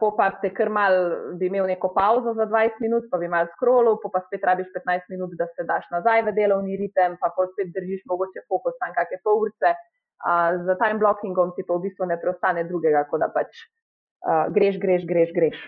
po 0.00 0.08
pa 0.16 0.30
te 0.40 0.48
kar 0.56 0.70
mal 0.72 0.94
bi 1.36 1.50
imel 1.50 1.66
neko 1.68 1.90
pauzo 1.92 2.32
za 2.36 2.46
20 2.48 2.80
minut, 2.80 3.08
pa 3.10 3.18
bi 3.20 3.28
mal 3.28 3.50
scrollil, 3.52 3.98
po 4.00 4.08
pa 4.08 4.22
spet 4.24 4.46
rabiš 4.48 4.70
15 4.72 5.12
minut, 5.12 5.34
da 5.36 5.44
se 5.52 5.66
daš 5.68 5.84
nazaj 5.92 6.24
v 6.28 6.34
delovni 6.38 6.78
ritem, 6.80 7.18
pa 7.20 7.28
pol 7.36 7.50
spet 7.52 7.74
držiš 7.74 8.06
mogoče 8.08 8.46
fokus 8.48 8.78
tam 8.80 8.96
kakšne 8.96 9.20
pol 9.24 9.44
urce. 9.44 9.74
Uh, 10.18 10.56
za 10.66 10.74
time 10.80 10.98
blockingom 10.98 11.52
ti 11.54 11.62
pa 11.68 11.76
v 11.76 11.84
bistvu 11.84 12.08
ne 12.08 12.16
preostane 12.18 12.64
drugega, 12.66 13.04
kot 13.10 13.22
da 13.22 13.28
pač 13.30 13.60
uh, 13.60 14.48
greš, 14.50 14.80
greš, 14.82 15.04
greš, 15.06 15.36
greš. 15.36 15.60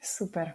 Super. 0.00 0.54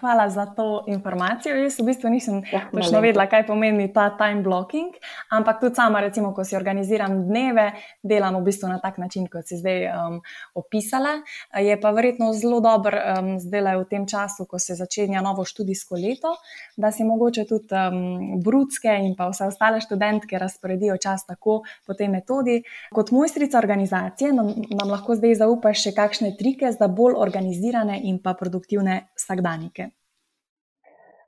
Hvala 0.00 0.30
za 0.30 0.46
to 0.46 0.84
informacijo. 0.86 1.56
Jaz 1.56 1.76
v 1.78 1.84
bistvu 1.84 2.08
nisem 2.08 2.40
ja, 2.52 2.62
točno 2.72 3.00
vedela, 3.04 3.26
kaj 3.28 3.46
pomeni 3.46 3.90
ta 3.92 4.08
time 4.16 4.40
blocking, 4.42 4.94
ampak 5.28 5.60
tudi 5.60 5.76
sama, 5.76 6.00
recimo, 6.00 6.32
ko 6.32 6.44
si 6.44 6.56
organiziram 6.56 7.26
dneve, 7.28 7.72
delam 8.02 8.38
v 8.40 8.44
bistvu 8.48 8.70
na 8.72 8.78
tak 8.80 8.96
način, 8.98 9.26
kot 9.28 9.44
si 9.44 9.58
zdaj 9.60 9.84
um, 9.92 10.16
opisala. 10.54 11.20
Je 11.60 11.76
pa 11.80 11.90
verjetno 11.92 12.32
zelo 12.32 12.60
dobro 12.64 12.96
um, 12.96 13.28
zdaj 13.40 13.76
v 13.82 13.84
tem 13.90 14.06
času, 14.08 14.46
ko 14.48 14.58
se 14.58 14.78
začenja 14.80 15.20
novo 15.20 15.44
študijsko 15.44 16.00
leto, 16.00 16.32
da 16.76 16.88
si 16.88 17.04
mogoče 17.04 17.44
tudi 17.44 17.68
um, 17.76 18.40
brudske 18.40 18.96
in 19.04 19.12
pa 19.12 19.28
vse 19.28 19.50
ostale 19.52 19.80
študentke 19.84 20.38
razporedijo 20.40 20.96
čas 20.96 21.26
tako 21.26 21.62
po 21.86 21.92
tej 21.94 22.08
metodi. 22.08 22.62
Kot 22.96 23.12
mojstrica 23.12 23.58
organizacije 23.58 24.32
nam, 24.32 24.54
nam 24.72 24.88
lahko 24.88 25.20
zdaj 25.20 25.36
zaupaš 25.44 25.84
še 25.84 25.92
kakšne 25.92 26.32
trike 26.40 26.72
za 26.72 26.88
bolj 26.88 27.20
organizirane 27.20 28.00
in 28.08 28.22
pa 28.24 28.32
produktivne 28.32 29.02
vsakdanike? 29.34 29.90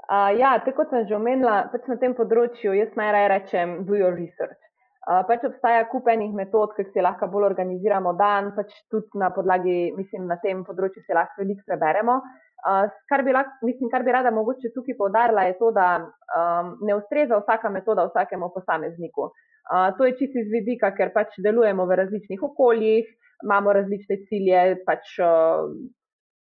Uh, 0.07 0.39
ja, 0.39 0.55
tako 0.63 0.85
kot 0.85 0.95
sem 0.95 1.09
že 1.09 1.17
omenila, 1.17 1.67
pač 1.73 1.83
na 1.91 1.97
tem 1.99 2.15
področju 2.15 2.77
jaz 2.79 2.95
najraje 2.95 3.29
rečem: 3.33 3.85
do 3.87 3.99
your 3.99 4.15
research. 4.15 4.61
Uh, 5.07 5.23
pač 5.27 5.43
obstaja 5.47 5.85
kup 5.91 6.07
enih 6.11 6.33
metod, 6.35 6.73
ki 6.75 6.87
si 6.91 7.03
lahko 7.03 7.27
bolj 7.31 7.47
organiziramo 7.51 8.15
dan, 8.19 8.53
pač 8.55 8.71
tudi 8.91 9.19
na 9.19 9.31
podlagi, 9.35 9.95
mislim, 9.99 10.27
na 10.31 10.39
tem 10.43 10.63
področju 10.67 11.03
si 11.03 11.15
lahko 11.15 11.43
veliko 11.43 11.63
preberemo. 11.67 12.21
Uh, 12.67 12.87
kar, 13.11 13.23
bi 13.23 13.35
lahko, 13.35 13.67
mislim, 13.67 13.91
kar 13.91 14.03
bi 14.07 14.15
rada 14.15 14.31
mogoče 14.35 14.73
tukaj 14.75 14.97
povdarila, 14.99 15.47
je 15.47 15.59
to, 15.59 15.71
da 15.75 15.91
um, 16.03 16.73
ne 16.87 16.97
ustreza 16.99 17.39
vsaka 17.43 17.71
metoda 17.71 18.07
vsakemu 18.09 18.51
posamezniku. 18.55 19.31
Uh, 19.67 19.91
to 19.99 20.07
je 20.07 20.17
čisto 20.19 20.43
iz 20.43 20.51
vidika, 20.51 20.91
ker 20.95 21.11
pač 21.15 21.39
delujemo 21.43 21.87
v 21.87 21.99
različnih 22.03 22.43
okoljih, 22.43 23.07
imamo 23.47 23.75
različne 23.79 24.23
cilje, 24.27 24.65
pač 24.87 25.19
uh, 25.23 25.71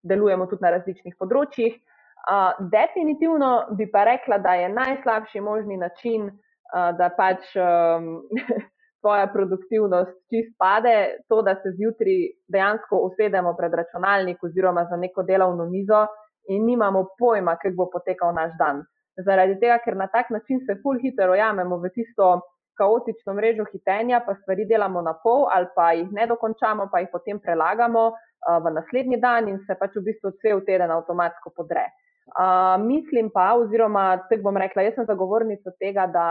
delujemo 0.04 0.48
tudi 0.50 0.66
na 0.66 0.76
različnih 0.78 1.16
področjih. 1.20 1.78
Uh, 2.22 2.60
definitivno 2.70 3.52
bi 3.78 3.88
pa 3.92 4.04
rekla, 4.06 4.38
da 4.38 4.54
je 4.60 4.70
najslabši 4.70 5.42
možni 5.42 5.78
način, 5.78 6.28
uh, 6.30 6.92
da 6.98 7.10
pač 7.18 7.56
um, 7.58 8.22
tvoja 9.02 9.26
produktivnost 9.34 10.14
čist 10.30 10.54
pade, 10.62 11.24
to, 11.30 11.42
da 11.42 11.56
se 11.64 11.74
zjutraj 11.78 12.20
dejansko 12.54 13.02
usedemo 13.08 13.56
pred 13.58 13.74
računalnik 13.74 14.44
oziroma 14.44 14.86
za 14.90 15.00
neko 15.02 15.24
delovno 15.24 15.66
mizo 15.66 16.06
in 16.50 16.66
nimamo 16.66 17.08
pojma, 17.20 17.56
kako 17.56 17.76
bo 17.76 17.90
potekal 17.94 18.34
naš 18.38 18.54
dan. 18.60 18.84
Zaradi 19.26 19.58
tega, 19.60 19.80
ker 19.84 19.98
na 19.98 20.08
tak 20.08 20.30
način 20.30 20.62
se 20.66 20.78
full 20.84 21.02
hitro 21.02 21.34
ojamemo 21.34 21.78
v 21.82 21.90
tisto 21.96 22.30
kaotično 22.78 23.34
mrežo 23.34 23.66
hitenja, 23.72 24.22
pa 24.26 24.36
stvari 24.42 24.66
delamo 24.66 25.02
na 25.02 25.14
pol 25.24 25.48
ali 25.54 25.68
pa 25.76 25.92
jih 25.94 26.12
ne 26.12 26.28
dokončamo, 26.28 26.90
pa 26.92 27.04
jih 27.04 27.10
potem 27.12 27.40
prelagamo. 27.40 28.12
Eh, 28.42 28.60
v 28.60 28.74
naslednji 28.74 29.18
dan 29.22 29.48
in 29.48 29.60
se 29.68 29.76
pač 29.78 29.94
v 29.96 30.02
bistvu 30.10 30.32
cel 30.42 30.64
teden 30.66 30.90
avtomatsko 30.90 31.54
podre. 31.54 31.86
Uh, 32.32 32.78
mislim 32.80 33.28
pa, 33.34 33.52
oziroma 33.60 34.24
tako 34.30 34.46
bom 34.46 34.58
rekla, 34.58 34.86
jaz 34.86 34.96
sem 34.96 35.06
zagovornica 35.06 35.74
tega, 35.82 36.06
da 36.08 36.26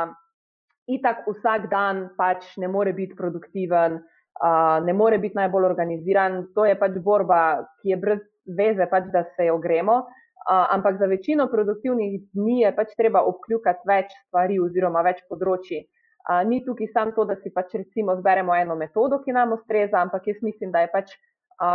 itak 0.89 1.27
vsak 1.29 1.67
dan 1.71 2.07
pač 2.17 2.47
ne 2.63 2.71
more 2.73 2.95
biti 2.97 3.15
produktiven, 3.19 3.99
uh, 4.01 4.79
ne 4.87 4.95
more 4.97 5.19
biti 5.23 5.37
najbolj 5.37 5.69
organiziran. 5.69 6.41
To 6.57 6.65
je 6.65 6.79
pač 6.79 6.97
borba, 7.05 7.67
ki 7.83 7.93
je 7.93 8.01
brez 8.01 8.25
veze, 8.59 8.87
pač, 8.91 9.11
da 9.13 9.27
se 9.37 9.51
jo 9.51 9.59
gremo. 9.63 10.01
Uh, 10.41 10.65
ampak 10.73 10.99
za 10.99 11.07
večino 11.11 11.51
produktivnih 11.53 12.17
dni 12.33 12.63
je 12.65 12.75
pač 12.75 12.97
treba 12.97 13.23
obkljukati 13.29 13.87
več 13.87 14.15
stvari 14.25 14.59
oziroma 14.63 15.05
več 15.07 15.21
področji. 15.29 15.85
Uh, 15.85 16.00
ni 16.47 16.65
tukaj 16.65 16.87
samo 16.93 17.13
to, 17.17 17.25
da 17.25 17.37
si 17.37 17.51
pač 17.55 17.75
recimo 17.75 18.17
zberemo 18.17 18.55
eno 18.57 18.77
metodo, 18.77 19.21
ki 19.25 19.33
nam 19.33 19.53
ustreza, 19.57 20.01
ampak 20.01 20.27
jaz 20.27 20.43
mislim, 20.43 20.73
da 20.73 20.85
je 20.85 20.91
pač 20.93 21.13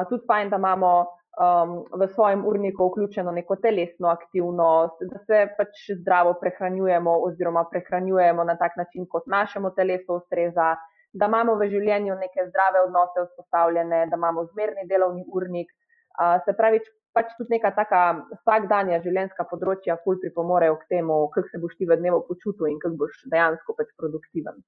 tudi 0.10 0.25
fajn, 0.28 0.50
da 0.50 0.58
imamo 0.62 0.92
um, 1.02 1.84
v 2.00 2.08
svojem 2.14 2.46
urniku 2.48 2.88
vključeno 2.90 3.32
neko 3.32 3.56
telesno 3.56 4.08
aktivnost, 4.08 5.04
da 5.12 5.22
se 5.28 5.48
pač 5.58 5.90
zdravo 6.02 6.34
prehranjujemo 6.42 7.16
oziroma 7.28 7.66
prehranjujemo 7.72 8.44
na 8.44 8.58
tak 8.58 8.78
način, 8.78 9.06
kot 9.10 9.28
našemu 9.28 9.72
telesu 9.75 10.20
ustreza, 10.22 10.75
da 11.14 11.30
imamo 11.32 11.56
v 11.56 11.70
življenju 11.72 12.16
neke 12.20 12.48
zdrave 12.50 12.86
odnose 12.88 13.28
vzpostavljene, 13.30 14.06
da 14.12 14.16
imamo 14.16 14.46
zmerni 14.54 14.88
delovni 14.90 15.25
urnik. 15.34 15.72
Uh, 16.16 16.40
se 16.46 16.54
pravi, 16.58 16.80
pač 17.15 17.31
tudi 17.38 17.55
neka 17.55 17.72
taka 17.75 18.01
vsakdanja 18.41 19.00
življenjska 19.05 19.48
področja, 19.51 19.95
kul 20.03 20.19
pripomorejo 20.24 20.75
k 20.81 20.98
temu, 20.98 21.19
kako 21.36 21.51
se 21.51 21.62
boš 21.63 21.77
ti 21.79 21.88
v 21.88 21.98
dnevu 22.01 22.25
počutil 22.27 22.67
in 22.72 22.81
kako 22.84 23.00
boš 23.05 23.22
dejansko 23.31 23.78
pač 23.78 23.93
produktiven. 24.01 24.60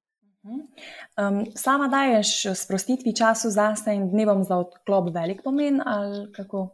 Um, 1.19 1.41
sama 1.59 1.89
daješ 1.91 2.53
sprostitvi 2.55 3.11
času 3.11 3.51
zase 3.51 3.91
in 3.97 4.07
dnevom 4.13 4.45
za 4.47 4.61
odklop 4.61 5.09
velik 5.11 5.41
pomen 5.43 5.81
ali 5.83 6.27
kako? 6.31 6.69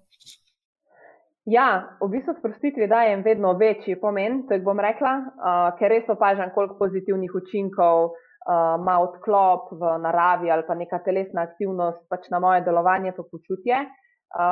Ja, 1.50 1.98
v 2.00 2.08
bistvu 2.14 2.38
sprostitvi 2.38 2.86
dajem 2.88 3.24
vedno 3.26 3.56
večji 3.60 3.98
pomen, 4.00 4.46
tako 4.48 4.70
bom 4.70 4.80
rekla, 4.80 5.16
uh, 5.20 5.72
ker 5.80 5.92
res 5.92 6.06
opažam, 6.08 6.54
koliko 6.56 6.78
pozitivnih 6.80 7.34
učinkov 7.36 8.14
uh, 8.14 8.78
ima 8.78 9.00
odklop 9.04 9.74
v 9.82 9.98
naravi 10.06 10.54
ali 10.54 10.64
pa 10.70 10.78
neka 10.78 11.02
telesna 11.04 11.50
aktivnost 11.50 12.06
pač 12.14 12.30
na 12.32 12.40
moje 12.40 12.62
delovanje 12.70 13.12
pa 13.18 13.26
počutje. 13.26 13.82
Uh, 13.82 14.03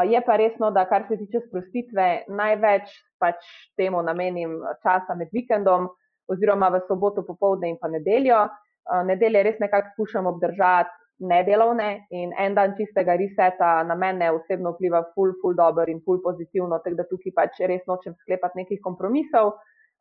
je 0.09 0.21
pa 0.25 0.35
resno, 0.37 0.71
da 0.71 0.85
kar 0.85 1.07
se 1.09 1.17
tiče 1.17 1.39
sprostitve, 1.47 2.07
največ 2.29 2.91
pač 3.19 3.45
temu 3.77 4.01
namenim 4.05 4.59
časa 4.83 5.15
med 5.17 5.31
vikendom 5.33 5.87
oziroma 6.29 6.69
v 6.69 6.81
soboto 6.87 7.25
popovdne 7.25 7.71
in 7.73 7.79
pa 7.81 7.89
nedeljo. 7.89 8.43
Eh, 8.45 9.03
nedelje 9.05 9.43
res 9.43 9.59
nekako 9.61 9.93
skušam 9.93 10.27
obdržati 10.27 11.01
nedelovne 11.21 12.07
in 12.09 12.31
en 12.39 12.55
dan 12.57 12.73
čistega 12.77 13.13
reseta 13.15 13.83
na 13.85 13.95
mene 13.95 14.31
osebno 14.33 14.71
vpliva 14.73 15.03
ful, 15.13 15.35
ful 15.41 15.53
dobro 15.55 15.85
in 15.87 16.01
ful 16.05 16.17
pozitivno, 16.23 16.79
tako 16.81 16.97
da 16.97 17.05
tukaj 17.09 17.35
pač 17.35 17.59
res 17.69 17.83
nočem 17.87 18.15
sklepati 18.23 18.63
nekih 18.63 18.81
kompromisov. 18.81 19.53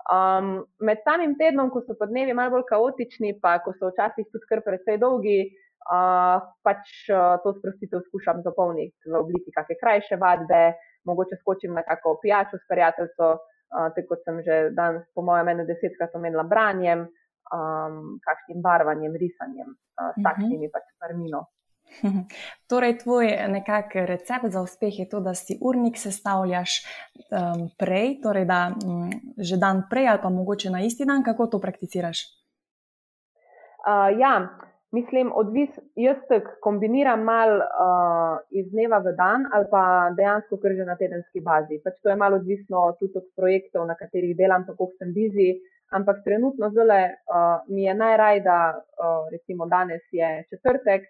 Um, 0.08 0.62
med 0.80 1.02
samim 1.04 1.34
tednom, 1.36 1.68
ko 1.70 1.82
so 1.84 1.92
podnevi 1.98 2.32
malo 2.32 2.54
bolj 2.54 2.64
kaotični, 2.70 3.34
pa 3.42 3.58
ko 3.64 3.74
so 3.76 3.90
včasih 3.92 4.30
tudi 4.32 4.48
kar 4.48 4.64
precej 4.64 4.96
dolgi, 5.02 5.42
uh, 5.90 6.38
pač 6.62 7.10
uh, 7.10 7.36
to 7.44 7.54
sprostitev 7.58 8.04
skušam 8.08 8.42
zapolniti 8.46 8.94
v 9.10 9.18
obliki 9.18 9.52
kakšne 9.54 9.76
krajše 9.82 10.16
vadbe, 10.16 10.74
mogoče 11.04 11.40
skočim 11.42 11.74
na 11.74 11.82
kakšno 11.82 12.16
pijačo 12.22 12.58
s 12.58 12.66
prijateljco, 12.70 13.30
uh, 13.36 13.88
tako 13.94 14.14
kot 14.14 14.24
sem 14.24 14.42
že 14.46 14.60
danes, 14.76 15.04
po 15.14 15.26
mojem, 15.26 15.52
ene 15.54 15.66
desetkrat 15.68 16.14
omenila 16.14 16.46
branjem 16.46 17.08
um, 17.54 18.18
kakšnim 18.24 18.62
barvanjem, 18.62 19.16
risanjem, 19.16 19.74
uh, 19.74 20.12
s 20.14 20.18
mhm. 20.18 20.26
takšnimi 20.28 20.70
pač 20.70 20.86
stvarmi. 20.94 21.32
Torej, 22.70 23.02
tvoj 23.02 23.26
nekakšen 23.50 24.06
recept 24.06 24.54
za 24.54 24.62
uspeh 24.62 24.94
je 25.02 25.08
to, 25.10 25.20
da 25.20 25.34
si 25.34 25.58
urnik 25.58 25.98
sestavljaš 25.98 26.86
um, 27.30 27.66
prej, 27.78 28.20
torej 28.22 28.46
da 28.46 28.70
um, 28.70 29.10
že 29.38 29.58
dan 29.58 29.86
prej 29.90 30.08
ali 30.08 30.22
pa 30.22 30.30
mogoče 30.30 30.70
na 30.70 30.84
isti 30.86 31.04
dan, 31.04 31.24
kako 31.26 31.46
to 31.46 31.58
prakticiraš? 31.58 32.22
Uh, 33.80 34.12
ja, 34.20 34.46
mislim, 34.92 35.32
odvis, 35.34 35.70
jaz 35.94 36.18
tako 36.28 36.56
kombiniram 36.62 37.22
mal 37.24 37.56
uh, 37.56 38.38
iz 38.50 38.70
dneva 38.70 38.98
v 38.98 39.14
dan 39.18 39.46
ali 39.54 39.66
pa 39.70 39.82
dejansko 40.16 40.58
kar 40.62 40.74
že 40.78 40.86
na 40.88 40.96
tedenski 40.96 41.40
bazi. 41.40 41.80
Pač 41.84 42.00
to 42.02 42.10
je 42.10 42.16
malo 42.16 42.40
odvisno 42.42 42.90
tudi 43.00 43.18
od 43.22 43.28
projektov, 43.36 43.86
na 43.86 43.94
katerih 43.94 44.36
delam, 44.36 44.66
kako 44.66 44.90
sem 44.98 45.14
bizi 45.14 45.50
ampak 45.90 46.22
trenutno 46.24 46.70
zelo 46.70 46.94
uh, 46.94 47.60
mi 47.68 47.82
je 47.84 47.94
najraj, 47.94 48.40
da 48.40 48.58
uh, 48.74 49.26
recimo 49.32 49.66
danes 49.66 50.02
je 50.12 50.44
četrtek, 50.50 51.02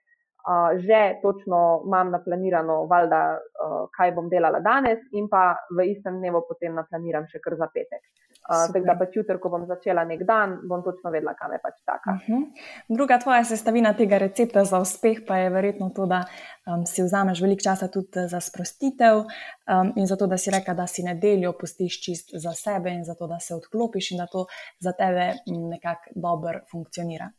uh, 0.46 0.79
že 0.81 1.20
točno 1.22 1.83
imam 1.87 2.11
naplanirano, 2.11 2.85
valjda, 2.90 3.20
uh, 3.38 3.76
kaj 3.96 4.14
bom 4.16 4.29
delala 4.29 4.61
danes, 4.61 4.98
in 5.12 5.29
pa 5.29 5.55
v 5.76 5.90
istem 5.92 6.18
dnevu 6.20 6.42
potem 6.48 6.74
naplaniram 6.74 7.29
še 7.31 7.42
kar 7.44 7.57
za 7.61 7.68
petek. 7.74 8.03
Uh, 8.50 8.66
tako 8.72 8.87
da 8.87 8.94
pač 8.98 9.14
jutro, 9.14 9.37
ko 9.38 9.50
bom 9.53 9.66
začela 9.68 10.03
nek 10.09 10.22
dan, 10.26 10.57
bom 10.66 10.81
točno 10.83 11.12
vedela, 11.12 11.37
kam 11.38 11.53
je 11.53 11.61
pač 11.62 11.76
taka. 11.87 12.11
Uh 12.11 12.16
mhm. 12.16 12.42
-huh. 12.42 12.96
Druga 12.96 13.18
tvoja 13.18 13.44
sestavina 13.44 13.92
tega 13.94 14.18
recepta 14.18 14.64
za 14.64 14.81
uspeh 14.81 15.18
pa 15.29 15.37
je 15.37 15.50
verjetno 15.50 15.90
to, 15.90 16.07
da 16.07 16.24
um, 16.66 16.87
si 16.87 17.03
vzameš 17.03 17.40
veliko 17.40 17.62
časa 17.62 17.88
tudi 17.88 18.26
za 18.29 18.40
sprostitev 18.40 19.16
um, 19.16 19.92
in 19.96 20.07
zato, 20.07 20.26
da 20.26 20.38
si 20.38 20.50
reka, 20.50 20.74
da 20.74 20.87
si 20.87 21.03
nedeljo 21.03 21.53
pustiš 21.53 22.03
čist 22.05 22.31
za 22.33 22.53
sebe 22.53 22.90
in 22.90 23.05
zato, 23.05 23.26
da 23.26 23.38
se 23.38 23.55
odklopiš 23.55 24.11
in 24.11 24.18
da 24.18 24.26
to 24.26 24.46
za 24.81 24.92
tebe 24.92 25.33
nekako 25.46 26.11
dobro 26.14 26.61
funkcionira. 26.72 27.31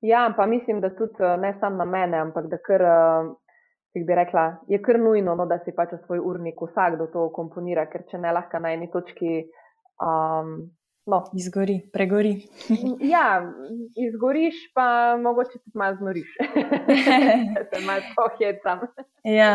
Ja, 0.00 0.34
pa 0.36 0.46
mislim, 0.46 0.80
da 0.80 0.90
tudi 0.96 1.12
eh, 1.20 1.36
ne 1.36 1.54
samo 1.60 1.76
na 1.76 1.84
mene, 1.84 2.18
ampak 2.18 2.46
da 2.46 2.56
kar, 2.66 2.82
eh, 2.82 4.04
bi 4.06 4.14
rekla, 4.14 4.56
je 4.68 4.82
kar 4.82 4.98
nujno, 4.98 5.34
no, 5.34 5.46
da 5.46 5.58
si 5.64 5.76
pač 5.76 5.92
v 5.92 6.02
svoj 6.06 6.20
urnik 6.24 6.60
vsak 6.62 6.98
do 6.98 7.06
to 7.12 7.28
komponira, 7.36 7.86
ker 7.92 8.06
če 8.10 8.18
ne 8.18 8.32
lahko 8.32 8.62
na 8.64 8.72
eni 8.72 8.88
točki. 8.92 9.44
Um, 10.00 10.70
no. 11.10 11.18
Izgori, 11.36 11.76
pregori. 11.92 12.32
ja, 13.12 13.42
izgoriš, 14.06 14.62
pa 14.74 15.18
mogoče 15.20 15.58
tudi 15.58 15.76
malo 15.82 15.98
znoriš. 16.00 16.32
se 17.74 17.84
malo 17.84 18.14
pohecam. 18.16 18.86
ja. 19.40 19.52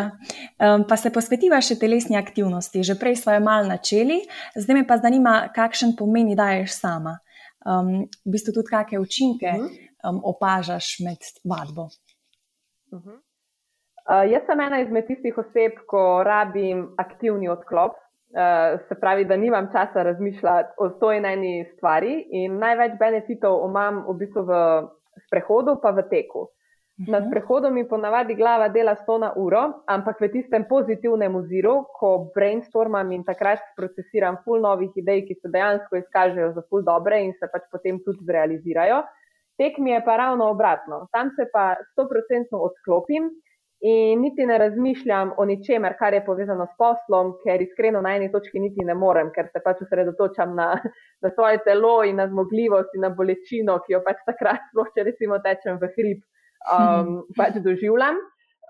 um, 0.62 0.86
pa 0.86 0.97
se 0.97 1.10
posvetiva 1.10 1.58
še 1.58 1.79
telesni 1.81 2.19
aktivnosti. 2.21 2.86
Že 2.86 2.99
prej 3.01 3.17
smo 3.23 3.34
jo 3.34 3.41
malo 3.41 3.65
načeli, 3.71 4.21
zdaj 4.53 4.77
me 4.77 4.86
pa 4.86 5.01
zanima, 5.01 5.39
kakšen 5.55 5.97
pomeni 5.97 6.38
daješ 6.38 6.77
sama. 6.77 7.17
Um, 7.65 8.05
v 8.21 8.36
bistvu 8.38 8.60
tudi 8.60 8.69
kakšne 8.69 9.01
učinke. 9.01 9.49
Uh 9.49 9.65
mhm. 9.65 9.73
-huh 9.73 9.94
um, 10.09 10.21
opažaš 10.23 10.97
med 11.05 11.21
vadbo? 11.43 11.89
Uh 12.91 12.99
-huh. 12.99 13.17
uh, 14.09 14.31
jaz 14.31 14.43
sem 14.45 14.59
ena 14.59 14.79
izmed 14.79 15.07
tistih 15.07 15.37
oseb, 15.37 15.71
ko 15.87 16.23
rabim 16.23 16.93
aktivni 16.97 17.49
odklop. 17.49 17.93
Uh, 18.35 18.79
se 18.87 18.95
pravi, 18.99 19.25
da 19.25 19.37
nimam 19.37 19.69
časa 19.71 20.03
razmišljati 20.03 20.73
o 20.77 20.89
to 20.89 21.11
in 21.11 21.25
eni 21.25 21.65
stvari, 21.77 22.25
in 22.29 22.57
največ 22.57 22.91
benefitov 22.99 23.69
imam 23.69 24.03
v 24.07 24.13
bistvu 24.13 24.41
v 24.43 24.53
sprehodu, 25.27 25.79
pa 25.81 25.91
v 25.91 26.03
teku. 26.09 26.49
Na 26.97 27.19
Mhm. 27.19 27.27
sprehodu 27.27 27.71
mi 27.71 27.87
ponavadi 27.87 28.35
glava 28.35 28.69
dela 28.69 28.95
100 28.95 29.17
na 29.19 29.33
uro, 29.35 29.83
ampak 29.87 30.21
v 30.21 30.29
tistem 30.31 30.63
pozitivnem 30.63 31.35
oziru, 31.35 31.85
ko 31.99 32.31
brainstormam 32.35 33.11
in 33.11 33.23
takrat 33.23 33.59
procesiram 33.75 34.37
ful 34.45 34.61
novih 34.61 34.91
idej, 34.95 35.25
ki 35.27 35.35
se 35.35 35.51
dejansko 35.51 35.95
izkažejo 35.95 36.53
za 36.53 36.61
ful 36.69 36.81
dobre 36.83 37.19
in 37.23 37.33
se 37.39 37.47
pač 37.51 37.67
potem 37.71 37.99
tudi 37.99 38.23
zrealizirajo. 38.23 39.03
Tek 39.57 39.77
mi 39.77 39.91
je 39.91 40.01
pa 40.05 40.17
ravno 40.17 40.49
obratno. 40.51 41.07
Tam 41.11 41.31
se 41.35 41.47
pa 41.53 41.75
100% 41.97 42.59
odklopim 42.67 43.29
in 43.85 44.21
niti 44.21 44.45
ne 44.45 44.57
razmišljam 44.57 45.31
o 45.37 45.45
ničemer, 45.45 45.93
kar 45.99 46.13
je 46.13 46.25
povezano 46.25 46.65
s 46.65 46.77
poslom, 46.77 47.33
ker 47.43 47.61
iskreno 47.61 48.01
na 48.01 48.15
eni 48.15 48.31
točki 48.31 48.59
niti 48.59 48.85
ne 48.85 48.95
morem, 48.95 49.29
ker 49.35 49.49
se 49.51 49.61
pač 49.63 49.83
osredotočam 49.85 50.55
na, 50.55 50.69
na 51.21 51.31
svoje 51.35 51.59
telo 51.67 51.97
in 52.03 52.15
na 52.21 52.27
zmogljivost 52.31 52.95
in 52.95 53.05
na 53.05 53.11
bolečino, 53.17 53.77
ki 53.85 53.93
jo 53.97 54.01
pač 54.05 54.23
takrat, 54.25 54.63
sploh 54.71 54.89
če 54.95 55.05
recimo 55.09 55.39
tečem 55.43 55.77
v 55.81 55.91
hrib, 55.97 56.23
um, 56.77 57.19
pač 57.39 57.59
doživljam. 57.67 58.21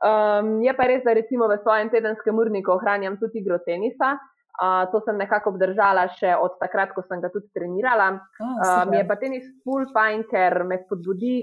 Um, 0.05 0.57
je 0.65 0.73
pa 0.75 0.89
res, 0.89 1.05
da 1.05 1.15
recimo 1.15 1.47
v 1.47 1.61
svojem 1.63 1.89
tedenskem 1.93 2.35
urniku 2.35 2.75
ohranjam 2.75 3.15
tudi 3.21 3.39
igro 3.39 3.61
tenisa. 3.63 4.17
Uh, 4.55 4.87
to 4.91 5.01
sem 5.03 5.17
nekako 5.19 5.51
obdržala 5.51 6.07
še 6.15 6.31
od 6.39 6.55
takrat, 6.61 6.93
ko 6.95 7.03
sem 7.09 7.19
ga 7.19 7.27
tudi 7.33 7.49
trenirala. 7.51 8.13
Oh, 8.39 8.55
Uh, 8.55 8.83
mi 8.87 8.97
je 8.97 9.03
super. 9.03 9.07
pa 9.11 9.15
tenis 9.19 9.45
full 9.63 9.87
fajn, 9.91 10.23
ker 10.31 10.63
me 10.63 10.79
spodbudi, 10.85 11.35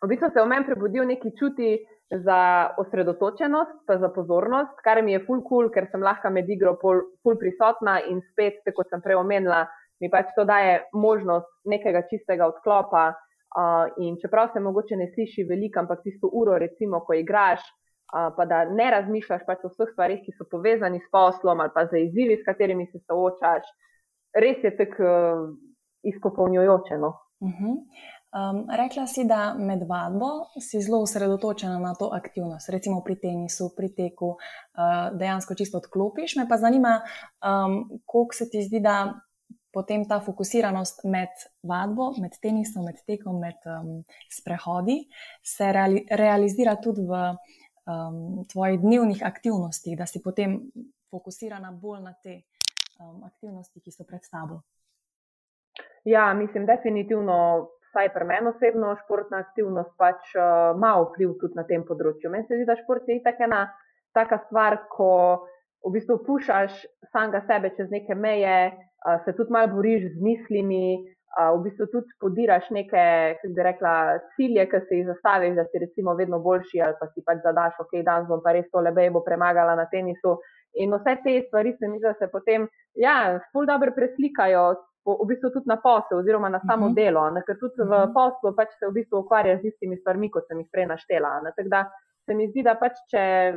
v 0.00 0.08
bistvu 0.08 0.30
se 0.32 0.40
v 0.40 0.48
meni 0.48 0.64
prebudil 0.64 1.04
neki 1.04 1.34
čuti 1.36 1.74
za 2.10 2.70
osredotočenost, 2.80 3.84
pa 3.86 3.98
za 4.00 4.08
pozornost, 4.08 4.72
kar 4.84 5.02
mi 5.02 5.12
je 5.12 5.24
full 5.26 5.44
cool, 5.48 5.68
ker 5.70 5.86
sem 5.92 6.02
lahko 6.02 6.30
med 6.32 6.48
igro 6.48 6.74
pol, 6.80 7.04
full 7.22 7.36
prisotna 7.38 8.00
in 8.08 8.22
spet, 8.32 8.64
tako 8.64 8.82
kot 8.82 8.90
sem 8.90 9.04
prej 9.04 9.20
omenila, 9.20 9.66
mi 10.00 10.08
pač 10.10 10.32
to 10.34 10.48
daje 10.48 10.80
možnost 10.96 11.50
nekega 11.68 12.02
čistega 12.08 12.48
odklopa. 12.48 13.10
Uh, 13.50 13.90
in 13.98 14.14
čeprav 14.22 14.52
se 14.54 14.60
mogoče 14.62 14.96
ne 14.96 15.10
sliši 15.10 15.44
veliko, 15.44 15.82
ampak 15.82 16.04
tisto 16.06 16.30
uro, 16.32 16.56
recimo, 16.58 17.02
ko 17.02 17.18
igraš, 17.18 17.60
pa 18.10 18.44
da 18.46 18.64
ne 18.64 18.90
razmišljaš 18.90 19.42
pač 19.46 19.64
o 19.64 19.70
vseh 19.72 19.90
stvarih, 19.92 20.22
ki 20.24 20.34
so 20.36 20.46
povezani 20.50 21.00
s 21.00 21.10
poslom 21.12 21.60
ali 21.60 21.74
pa 21.74 21.86
z 21.86 22.04
izzivi, 22.06 22.38
s 22.40 22.46
katerimi 22.46 22.86
se 22.90 23.02
soočaš, 23.06 23.68
res 24.34 24.64
je 24.64 24.72
tako 24.76 25.10
uh, 25.10 25.44
izpopolnjujoče. 26.02 26.98
No? 26.98 27.14
Mhm. 27.44 27.76
Um, 28.30 28.60
rekla 28.70 29.08
si, 29.10 29.24
da 29.26 29.54
med 29.58 29.80
vadbo 29.88 30.26
si 30.62 30.78
zelo 30.78 31.00
osredotočena 31.02 31.78
na 31.82 31.94
to 31.98 32.12
aktivnost, 32.14 32.68
recimo 32.70 33.00
pri 33.02 33.16
tenisu, 33.18 33.72
pri 33.76 33.88
teku, 33.94 34.36
uh, 34.36 35.10
dejansko 35.18 35.54
čisto 35.58 35.80
odklopiš. 35.82 36.36
Me 36.38 36.46
pa 36.48 36.56
zanima, 36.56 37.00
um, 37.42 37.82
koliko 38.06 38.34
se 38.34 38.46
ti 38.50 38.62
zdi, 38.62 38.78
da 38.80 39.14
potem 39.74 40.04
ta 40.08 40.20
fokusiranost 40.20 41.04
med 41.10 41.42
vadbo, 41.62 42.12
med 42.22 42.38
tenisom, 42.42 42.86
med 42.86 43.02
tekom, 43.06 43.40
med 43.42 43.58
um, 43.66 44.04
sprehodi 44.30 45.00
se 45.42 45.72
reali 45.72 46.06
realizira 46.10 46.76
tudi 46.82 47.06
v 47.06 47.18
um, 47.86 48.44
tvojih 48.52 48.80
dnevnih 48.80 49.22
aktivnostih, 49.24 49.98
da 49.98 50.06
si 50.06 50.22
potem 50.22 50.58
fokusirana 51.10 51.72
bolj 51.72 52.02
na 52.02 52.14
te 52.22 52.40
um, 53.00 53.24
aktivnosti, 53.24 53.80
ki 53.80 53.92
so 53.92 54.06
pred 54.08 54.24
tabo. 54.30 54.62
Ja, 56.04 56.32
mislim, 56.34 56.66
definitivno, 56.66 57.36
vsaj 57.90 58.12
pri 58.14 58.24
meni 58.24 58.52
osebno, 58.54 58.94
športna 59.04 59.42
aktivnost 59.44 59.92
pač 59.98 60.34
uh, 60.36 60.72
ima 60.76 60.94
vpliv 61.02 61.36
tudi 61.40 61.58
na 61.58 61.66
tem 61.68 61.84
področju. 61.86 62.30
Meni 62.32 62.46
se 62.48 62.56
zdi, 62.56 62.68
da 62.68 62.78
šport 62.78 63.08
je 63.08 63.18
itak 63.20 63.40
ena 63.44 63.66
taka 64.16 64.40
stvar, 64.46 64.82
ko 64.92 65.10
v 65.86 65.94
bistvu 65.96 66.20
pušaš 66.26 66.76
samega 67.12 67.42
sebe 67.48 67.72
čez 67.76 67.90
neke 67.92 68.14
meje, 68.14 68.70
uh, 68.70 69.18
se 69.24 69.34
tudi 69.36 69.52
malo 69.52 69.74
boriš 69.76 70.08
z 70.14 70.24
mislimi, 70.24 70.84
uh, 71.38 71.52
v 71.58 71.62
bistvu 71.64 71.86
tudi 71.92 72.10
podiraš 72.20 72.70
neke, 72.70 73.02
kako 73.42 73.54
bi 73.56 73.62
rekla, 73.62 73.92
cilje, 74.36 74.66
ki 74.70 74.80
si 74.88 74.94
jih 75.00 75.06
zastaviš, 75.06 75.54
da 75.56 75.64
si 75.64 75.78
recimo 75.78 76.14
vedno 76.14 76.38
boljši 76.38 76.82
ali 76.82 76.94
pa 77.00 77.06
si 77.14 77.22
pač 77.26 77.38
zadaš, 77.44 77.74
ok, 77.80 77.92
danes 78.04 78.28
bom 78.28 78.42
pa 78.44 78.52
res 78.52 78.66
to 78.70 78.80
lebejbo 78.80 79.20
premagala 79.24 79.74
na 79.76 79.86
tenisu. 79.86 80.38
In 80.74 80.94
vse 80.94 81.16
te 81.24 81.42
stvari 81.48 81.72
se 81.78 81.88
mi 81.88 81.98
zdi, 81.98 82.06
da 82.06 82.14
se 82.14 82.28
potem, 82.30 82.68
ja, 82.94 83.16
ful 83.52 83.66
dobro 83.66 83.90
preslikajo 83.96 84.74
v 85.06 85.26
bistvu 85.26 85.50
tudi 85.50 85.66
na 85.66 85.76
posel 85.82 86.18
oziroma 86.18 86.48
na 86.48 86.60
samo 86.60 86.86
uh 86.86 86.90
Mhm. 86.90 86.92
-huh. 86.92 87.04
delo, 87.04 87.30
ne, 87.30 87.42
ker 87.46 87.56
tudi 87.58 87.74
uh 87.82 87.86
Mhm. 87.86 87.92
-huh. 87.94 88.10
v 88.10 88.14
poslu 88.14 88.56
pač 88.56 88.68
se 88.78 88.86
v 88.86 88.92
bistvu 88.92 89.18
ukvarjaš 89.18 89.60
z 89.62 89.64
istimi 89.64 89.96
stvarmi, 89.96 90.30
kot 90.30 90.46
sem 90.46 90.58
jih 90.58 90.68
prej 90.72 90.86
naštela. 90.86 91.40
ne. 91.42 91.52
Tako 91.56 91.68
da 91.68 91.84
se 92.26 92.34
mi 92.34 92.48
zdi, 92.48 92.62
da 92.62 92.74
pač 92.74 92.92
če 93.10 93.54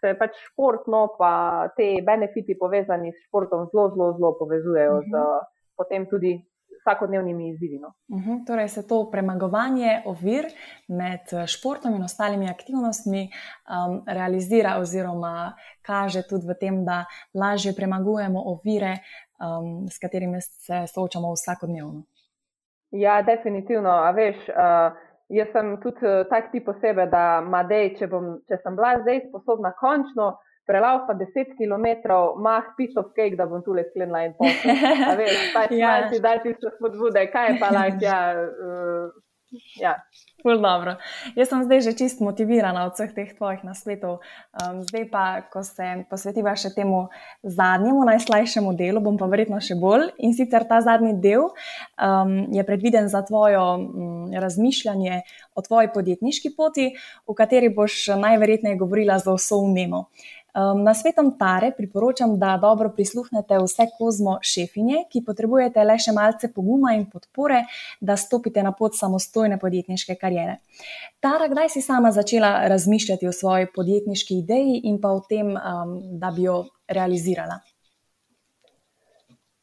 se 0.00 0.14
pač 0.18 0.30
športno 0.46 1.08
pa 1.18 1.32
te 1.76 1.88
benefiti 2.06 2.58
povezani 2.58 3.12
s 3.12 3.16
športom 3.26 3.66
zelo, 3.72 3.88
zelo, 3.94 4.12
zelo 4.18 4.32
povezujejo 4.38 4.92
uh 4.92 4.98
Mhm. 5.02 5.14
-huh. 5.14 5.40
z 5.40 5.46
potem 5.76 6.06
tudi 6.06 6.44
vsakodnevnimi 6.80 7.48
izzivi. 7.48 7.78
No. 7.78 7.92
Uhum, 8.08 8.44
torej 8.46 8.68
se 8.68 8.86
to 8.86 9.10
premagovanje 9.10 10.02
ovir 10.06 10.44
med 10.88 11.20
eh, 11.32 11.46
športom 11.46 11.94
in 11.94 12.02
ostalimi 12.02 12.50
aktivnostmi 12.50 13.28
um, 13.28 14.02
realizira 14.06 14.76
oziroma 14.80 15.52
kaže 15.82 16.22
tudi 16.28 16.46
v 16.48 16.54
tem, 16.60 16.84
da 16.84 17.04
lažje 17.34 17.72
premagujemo 17.76 18.42
ovire, 18.44 18.98
um, 19.40 19.88
s 19.88 19.98
katerimi 19.98 20.40
se 20.40 20.84
soočamo 20.94 21.32
vsakodnevno. 21.32 22.02
Ja, 22.90 23.22
definitivno. 23.22 23.90
A 23.90 24.10
veš, 24.10 24.36
uh, 24.48 24.96
jaz 25.28 25.48
sem 25.52 25.76
tudi 25.82 26.06
uh, 26.06 26.26
tak 26.30 26.52
tip 26.52 26.68
osebe, 26.68 27.06
da 27.06 27.42
ima 27.46 27.62
dej, 27.68 27.94
če, 27.98 28.08
bom, 28.08 28.38
če 28.48 28.60
sem 28.62 28.76
bila 28.76 28.96
zdaj 29.02 29.26
sposobna 29.28 29.72
končno 29.80 30.36
prelaufa 30.68 31.16
10 31.16 31.54
km, 31.58 31.86
mah 32.44 32.74
piece 32.76 33.00
of 33.00 33.14
cake, 33.16 33.36
da 33.40 33.48
bom 33.48 33.62
tule 33.64 33.84
sklenila 33.88 34.26
in 34.28 34.36
posel. 34.38 34.74
A 35.08 35.14
veš, 35.18 35.38
pač 35.56 35.72
Ja. 35.78 35.94
ja. 35.96 36.10
si 36.12 36.20
daj 36.20 36.42
tiste 36.44 36.74
spodbude, 36.76 37.24
kaj 37.32 37.52
je 37.52 37.56
pa 37.62 37.72
lahko, 37.72 38.04
ja. 38.04 38.20
Uh, 38.36 39.24
ja. 39.80 39.96
Ful 40.42 40.60
dobro. 40.62 40.94
Jaz 41.34 41.48
sem 41.50 41.64
zdaj 41.66 41.80
že 41.82 41.92
čist 41.98 42.20
motivirana 42.22 42.84
od 42.86 42.94
vseh 42.94 43.10
teh 43.10 43.30
tvojih 43.34 43.64
nasvetov. 43.66 44.20
Um, 44.54 44.84
zdaj 44.86 45.04
pa, 45.10 45.24
ko 45.50 45.64
se 45.66 46.04
posvetiva 46.10 46.54
še 46.54 46.70
temu 46.76 47.08
zadnjemu, 47.42 48.04
najslajšemu 48.06 48.74
delu, 48.78 49.02
bom 49.02 49.18
pa 49.18 49.26
verjetno 49.26 49.58
še 49.58 49.74
bolj. 49.80 50.12
In 50.22 50.36
sicer 50.36 50.62
ta 50.68 50.78
zadnji 50.84 51.16
del 51.18 51.48
um, 51.48 52.34
je 52.54 52.62
predviden 52.62 53.10
za 53.10 53.24
tvoje 53.26 53.58
um, 53.58 54.30
razmišljanje 54.30 55.24
o 55.58 55.64
tvoji 55.64 55.90
podjetniški 55.96 56.54
poti, 56.54 56.92
v 57.26 57.34
kateri 57.34 57.72
boš 57.74 58.14
najverjetneje 58.14 58.78
govorila 58.78 59.18
za 59.18 59.34
vso 59.34 59.64
vnemo. 59.64 60.06
Um, 60.54 60.82
na 60.82 60.94
svetom 60.94 61.30
Tare 61.38 61.70
priporočam, 61.76 62.38
da 62.38 62.56
dobro 62.56 62.88
prisluhnete 62.96 63.58
vse 63.62 63.86
kozmo 63.98 64.38
šefinje, 64.42 65.04
ki 65.12 65.22
potrebujete 65.26 65.84
le 65.84 65.98
še 66.00 66.14
malce 66.16 66.50
poguma 66.54 66.94
in 66.96 67.04
podpore, 67.10 67.62
da 68.00 68.16
stopite 68.16 68.64
na 68.64 68.72
pot 68.72 68.96
samostojne 68.96 69.60
podjetniške 69.60 70.16
kariere. 70.20 70.58
Tara, 71.20 71.50
kdaj 71.52 71.74
si 71.76 71.84
sama 71.84 72.12
začela 72.16 72.68
razmišljati 72.68 73.28
o 73.28 73.32
svoji 73.32 73.68
podjetniški 73.74 74.38
ideji 74.42 74.80
in 74.88 75.00
pa 75.00 75.12
o 75.12 75.20
tem, 75.20 75.52
um, 75.52 75.98
da 76.18 76.32
bi 76.32 76.48
jo 76.48 76.62
realizirala? 76.88 77.60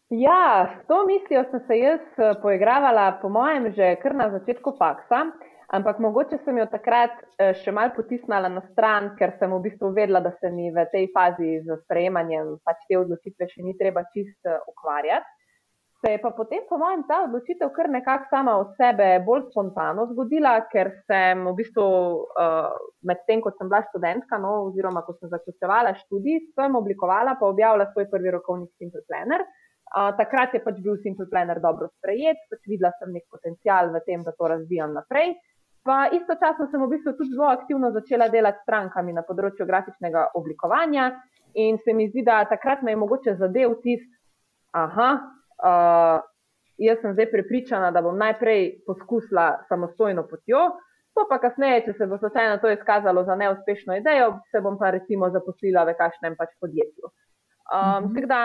ja, 0.10 0.67
s 0.76 0.88
to 0.88 1.06
mislijo 1.06 1.43
sem 1.52 1.60
se 1.67 1.78
jaz 1.80 2.00
eh, 2.17 2.34
poigravala, 2.41 3.17
po 3.21 3.30
mojem, 3.30 3.74
že 3.74 3.95
kar 3.95 4.15
na 4.15 4.30
začetku 4.30 4.76
faksa. 4.78 5.26
Ampak 5.73 5.99
mogoče 5.99 6.38
sem 6.45 6.60
jo 6.62 6.65
takrat 6.69 7.15
eh, 7.41 7.54
še 7.58 7.71
mal 7.73 7.89
potisnila 7.95 8.51
na 8.54 8.62
stran, 8.71 9.15
ker 9.17 9.34
sem 9.39 9.49
v 9.49 9.63
bistvu 9.63 9.89
vedela, 9.95 10.21
da 10.21 10.36
se 10.38 10.51
mi 10.54 10.69
v 10.73 10.86
tej 10.91 11.10
fazi 11.15 11.58
z 11.65 11.80
sprejemanjem 11.86 12.60
pač 12.63 12.86
te 12.89 12.99
odločitve 12.99 13.49
še 13.49 13.65
ni 13.65 13.73
treba 13.80 14.06
čist 14.13 14.45
eh, 14.45 14.60
ukvarjati. 14.69 15.32
Se 16.06 16.12
je 16.12 16.19
pa 16.21 16.30
potem, 16.38 16.62
po 16.69 16.78
mojem, 16.78 17.01
ta 17.10 17.23
odločitev 17.25 17.71
kar 17.73 17.88
nekako 17.89 18.28
sama 18.30 18.54
od 18.62 18.75
sebe 18.78 19.08
bolj 19.25 19.47
spontano 19.49 20.04
zgodila, 20.12 20.51
ker 20.69 20.91
sem 21.10 21.41
v 21.47 21.54
bistvu 21.58 21.86
uh, 22.36 22.75
medtem, 23.10 23.41
ko 23.41 23.49
sem 23.56 23.71
bila 23.71 23.80
študentka, 23.88 24.38
no, 24.43 24.51
oziroma 24.67 25.01
ko 25.08 25.15
sem 25.15 25.32
zaključevala 25.32 25.95
študij, 26.04 26.43
sem 26.54 26.78
oblikovala 26.78 27.34
pa 27.39 27.49
objavila 27.49 27.88
svoj 27.89 28.06
prvi 28.12 28.36
rokovnik 28.36 28.69
Simple 28.78 29.01
Planner. 29.08 29.47
Uh, 29.95 30.12
takrat 30.19 30.54
je 30.54 30.62
pač 30.62 30.78
bil 30.86 30.99
Simple 31.01 31.25
Planner 31.32 31.63
dobro 31.63 31.89
sprejet, 31.95 32.43
pač 32.54 32.62
videla 32.69 32.93
sem 32.99 33.15
nek 33.15 33.25
potencial 33.32 33.89
v 33.95 34.04
tem, 34.06 34.21
da 34.28 34.36
to 34.36 34.51
razvijam 34.51 34.93
naprej. 34.93 35.34
Pa 35.86 36.08
istočasno 36.10 36.65
sem 36.71 36.82
v 36.82 36.89
bistvu 36.95 37.13
tudi 37.13 37.36
zelo 37.36 37.52
aktivno 37.54 37.91
začela 37.93 38.26
delati 38.34 38.58
s 38.58 38.65
strankami 38.65 39.13
na 39.13 39.21
področju 39.21 39.67
grafičnega 39.69 40.32
oblikovanja 40.34 41.12
in 41.54 41.78
se 41.86 41.93
mi 41.93 42.08
zdi, 42.10 42.24
da 42.26 42.39
takrat 42.50 42.82
me 42.82 42.91
je 42.91 42.98
mogoče 43.00 43.36
zadev 43.39 43.78
tist, 43.84 44.10
aha, 44.74 45.10
uh, 45.62 46.24
jaz 46.82 47.00
sem 47.04 47.13
zdaj 47.13 47.30
prepričana, 47.32 47.91
da 47.95 48.02
bom 48.02 48.17
najprej 48.17 48.82
poskusila 48.88 49.62
samostojno 49.69 50.26
potjo, 50.28 50.65
to 51.15 51.24
pa 51.30 51.38
kasneje, 51.39 51.86
če 51.86 51.93
se 52.00 52.08
bo 52.12 52.17
slučajno 52.17 52.58
to 52.60 52.74
izkazalo 52.74 53.24
za 53.24 53.38
neuspešno 53.39 53.95
idejo, 54.02 54.34
se 54.52 54.60
bom 54.62 54.76
pa 54.82 54.89
recimo 54.91 55.30
zaposlila 55.32 55.86
v 55.88 55.93
kakšnem 55.95 56.36
pač 56.36 56.58
podjetju. 56.60 57.13
Um, 57.71 58.10
Mhm. 58.10 58.15
tako 58.15 58.28
da, 58.28 58.41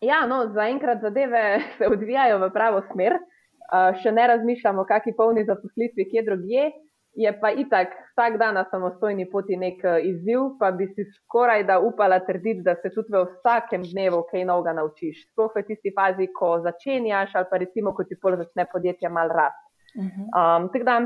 ja, 0.00 0.26
no, 0.26 0.46
zaenkrat 0.56 1.00
zadeve 1.00 1.44
se 1.78 1.86
odvijajo 1.86 2.38
v 2.38 2.50
pravo 2.52 2.82
smer. 2.92 3.20
Uh, 3.66 3.96
še 4.02 4.12
ne 4.14 4.26
razmišljamo, 4.30 4.84
kakšni 4.86 5.16
polni 5.18 5.46
zaposlitvi, 5.48 6.10
kje 6.10 6.22
drugje. 6.28 6.72
je 7.16 7.32
pa 7.40 7.50
itak 7.50 7.88
vsak 8.12 8.36
dan 8.38 8.54
na 8.54 8.64
samostojni 8.70 9.24
poti 9.30 9.56
nek 9.56 9.84
eh, 9.84 10.00
izziv, 10.10 10.40
pa 10.60 10.70
bi 10.70 10.86
si 10.92 11.04
skoraj 11.04 11.64
da 11.64 11.78
upala 11.80 12.18
trditi, 12.20 12.62
da 12.62 12.74
se 12.82 12.92
tudi 12.92 13.12
v 13.12 13.22
vsakem 13.30 13.86
dnevu 13.88 14.22
kaj 14.30 14.44
novega 14.44 14.74
naučiš. 14.76 15.22
Sploh 15.30 15.54
v 15.56 15.64
tisti 15.64 15.94
fazi, 15.96 16.28
ko 16.38 16.58
začenjaš 16.64 17.32
ali 17.34 17.48
pa 17.50 17.60
recimo, 17.62 17.94
ko 17.96 18.04
ti 18.04 18.20
pol 18.20 18.36
začne 18.36 18.68
podjetje 18.72 19.08
mal 19.08 19.32
rast. 19.32 19.62
Um, 19.96 20.68
tako 20.72 20.84
da, 20.84 20.98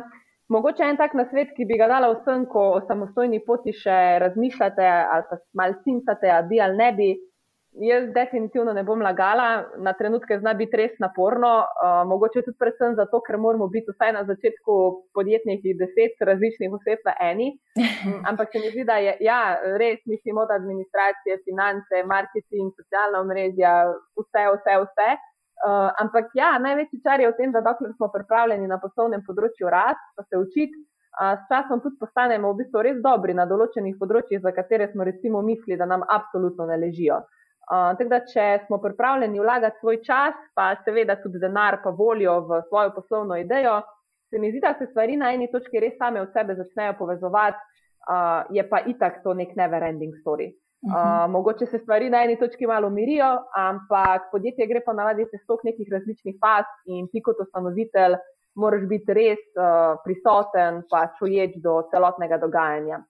mogoče 0.51 0.88
en 0.90 0.99
tak 0.99 1.14
nasvet, 1.14 1.55
ki 1.55 1.68
bi 1.70 1.79
ga 1.79 1.87
dala 1.87 2.11
vsem, 2.11 2.49
ko 2.51 2.66
o 2.75 2.81
samostojni 2.88 3.44
poti 3.46 3.73
še 3.77 4.18
razmišljate 4.25 4.87
ali 4.90 5.29
pa 5.31 5.38
mal 5.62 5.79
cincate, 5.85 6.27
ali 6.27 6.49
bi 6.51 6.64
ali 6.66 6.77
ne 6.83 6.92
bi. 6.99 7.11
Jaz 7.73 8.09
definitivno 8.15 8.73
ne 8.75 8.83
bom 8.83 8.99
lagala, 9.03 9.65
na 9.79 9.93
trenutke 9.95 10.35
zna 10.41 10.57
biti 10.59 10.75
res 10.77 10.97
naporno, 10.99 11.51
uh, 11.63 12.01
mogoče 12.11 12.43
tudi 12.43 12.59
predvsem 12.59 12.97
zato, 12.99 13.21
ker 13.23 13.39
moramo 13.39 13.69
biti 13.71 13.95
vsaj 13.95 14.11
na 14.17 14.25
začetku 14.27 14.75
podjetnih 15.15 15.63
deset 15.79 16.19
različnih 16.31 16.75
oseb 16.75 17.07
v 17.07 17.15
eni. 17.29 17.49
Ampak 18.31 18.51
se 18.51 18.65
mi 18.65 18.75
zdi, 18.75 18.85
da 18.91 18.99
je 18.99 19.15
ja, 19.23 19.39
res, 19.79 20.03
mislim, 20.11 20.43
od 20.43 20.51
administracije, 20.51 21.39
finance, 21.47 22.03
marketing, 22.11 22.75
socialna 22.75 23.23
omrežja, 23.23 23.75
vse, 24.19 24.47
vse, 24.59 24.79
vse. 24.85 25.11
Uh, 25.63 25.89
ampak 26.03 26.35
ja, 26.35 26.57
največji 26.59 27.05
čar 27.07 27.23
je 27.23 27.31
v 27.31 27.37
tem, 27.39 27.55
da 27.55 27.63
dokler 27.63 27.95
smo 27.95 28.11
pripravljeni 28.11 28.67
na 28.67 28.81
poslovnem 28.83 29.23
področju 29.23 29.71
rast, 29.71 30.09
pa 30.19 30.27
se 30.27 30.41
učiti, 30.43 30.75
uh, 31.21 31.37
s 31.39 31.47
časom 31.53 31.85
tudi 31.85 32.01
postanemo 32.03 32.51
v 32.51 32.65
bistvu 32.65 32.83
res 32.83 32.99
dobri 33.05 33.37
na 33.37 33.47
določenih 33.47 33.95
področjih, 34.01 34.43
za 34.43 34.51
katere 34.57 34.91
smo 34.91 35.07
recimo 35.07 35.45
mislili, 35.45 35.79
da 35.79 35.87
nam 35.87 36.03
absolutno 36.03 36.67
ne 36.67 36.81
ležijo. 36.81 37.21
Uh, 37.21 37.37
tako 37.71 38.09
da, 38.11 38.19
če 38.27 38.45
smo 38.67 38.81
pripravljeni 38.83 39.41
vlagati 39.41 39.79
svoj 39.81 40.01
čas, 40.03 40.35
pa 40.55 40.73
seveda 40.85 41.17
tudi 41.23 41.39
denar, 41.39 41.79
pa 41.85 41.91
voljo 41.95 42.41
v 42.49 42.63
svojo 42.69 42.91
poslovno 42.95 43.37
idejo, 43.39 43.81
se 44.31 44.39
mi 44.39 44.51
zdi, 44.51 44.61
da 44.63 44.75
se 44.79 44.87
stvari 44.87 45.17
na 45.17 45.33
eni 45.35 45.51
točki 45.53 45.81
res 45.81 45.95
same 45.99 46.21
od 46.21 46.33
sebe 46.33 46.55
začnejo 46.55 46.97
povezovati, 46.99 47.59
uh, 48.11 48.43
je 48.51 48.67
pa 48.69 48.83
itak 48.87 49.23
to 49.23 49.35
nek 49.35 49.55
never-ending 49.59 50.15
story. 50.23 50.51
Uh, 50.81 50.95
uh, 50.95 51.31
mogoče 51.31 51.67
se 51.67 51.79
stvari 51.79 52.11
na 52.11 52.23
eni 52.25 52.39
točki 52.39 52.67
malo 52.67 52.89
umirijo, 52.89 53.31
ampak 53.57 54.31
podjetje 54.33 54.67
gre 54.67 54.83
pa 54.87 54.93
navadi 54.93 55.27
se 55.31 55.39
stok 55.43 55.65
nekih 55.65 55.89
različnih 55.93 56.39
faz 56.41 56.65
in 56.87 57.09
ti 57.13 57.23
kot 57.23 57.43
ustanovitelj 57.45 58.17
moraš 58.55 58.87
biti 58.89 59.15
res 59.15 59.43
uh, 59.59 59.99
prisoten, 60.05 60.83
pa 60.91 61.07
čuječ 61.19 61.59
do 61.63 61.83
celotnega 61.91 62.39
dogajanja. 62.39 63.03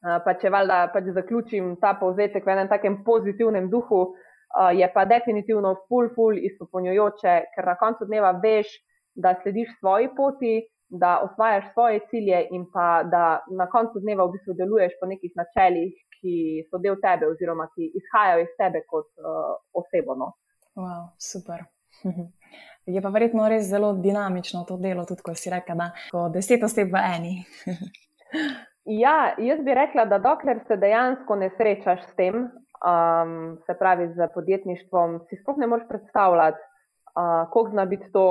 Eh, 0.00 0.18
pa 0.24 0.32
če 0.40 0.48
valjda 0.48 0.76
pač 0.94 1.10
zaključim 1.12 1.74
ta 1.80 1.92
povzetek 2.00 2.46
v 2.46 2.52
enem 2.54 2.68
takem 2.72 3.02
pozitivnem 3.04 3.66
duhu, 3.68 3.98
uh, 4.08 4.70
je 4.72 4.86
pa 4.94 5.02
definitivno 5.04 5.74
full, 5.88 6.08
full 6.14 6.38
izpopolnjujoče, 6.48 7.34
ker 7.52 7.68
na 7.68 7.74
koncu 7.76 8.08
dneva 8.08 8.30
veš, 8.40 8.70
da 9.12 9.34
slediš 9.42 9.74
svoji 9.76 10.08
poti, 10.16 10.54
da 10.88 11.18
osvajaš 11.26 11.66
svoje 11.74 12.00
cilje 12.08 12.40
in 12.56 12.64
pa 12.72 13.02
da 13.04 13.42
na 13.58 13.66
koncu 13.68 14.00
dneva 14.00 14.24
v 14.24 14.38
bistvu 14.38 14.56
deluješ 14.62 14.96
po 15.02 15.10
nekih 15.10 15.36
načelih, 15.36 15.92
ki 16.16 16.34
so 16.70 16.80
del 16.80 16.96
tebe 17.04 17.28
oziroma 17.28 17.68
ki 17.74 17.92
izhajajo 18.00 18.46
iz 18.46 18.56
tebe 18.56 18.82
kot 18.88 19.10
uh, 19.20 19.52
osebo. 19.82 20.16
No. 20.16 20.32
Wow, 20.80 21.12
super. 21.20 21.66
Je 22.94 23.04
pa 23.04 23.12
verjetno 23.12 23.44
res 23.52 23.68
zelo 23.68 23.92
dinamično 24.00 24.64
to 24.64 24.80
delo, 24.80 25.04
tudi 25.04 25.28
ko 25.28 25.36
si 25.36 25.52
rekel, 25.52 25.76
da 25.76 25.92
je 25.92 26.26
deset 26.40 26.64
oseb 26.64 26.88
v 26.88 27.04
eni. 27.12 27.36
Ja, 28.90 29.34
jaz 29.38 29.60
bi 29.62 29.74
rekla, 29.74 30.04
da 30.10 30.18
dokler 30.18 30.58
se 30.66 30.76
dejansko 30.76 31.36
ne 31.38 31.50
srečaš 31.54 32.00
s 32.08 32.16
tem, 32.18 32.48
um, 32.82 33.34
se 33.66 33.76
pravi 33.78 34.08
z 34.16 34.26
podjetništvom, 34.34 35.20
si 35.28 35.38
sploh 35.38 35.60
ne 35.62 35.68
moreš 35.70 35.86
predstavljati, 35.88 36.58
uh, 36.58 37.46
koliko 37.52 37.70
zna 37.70 37.84
biti 37.86 38.10
to, 38.12 38.26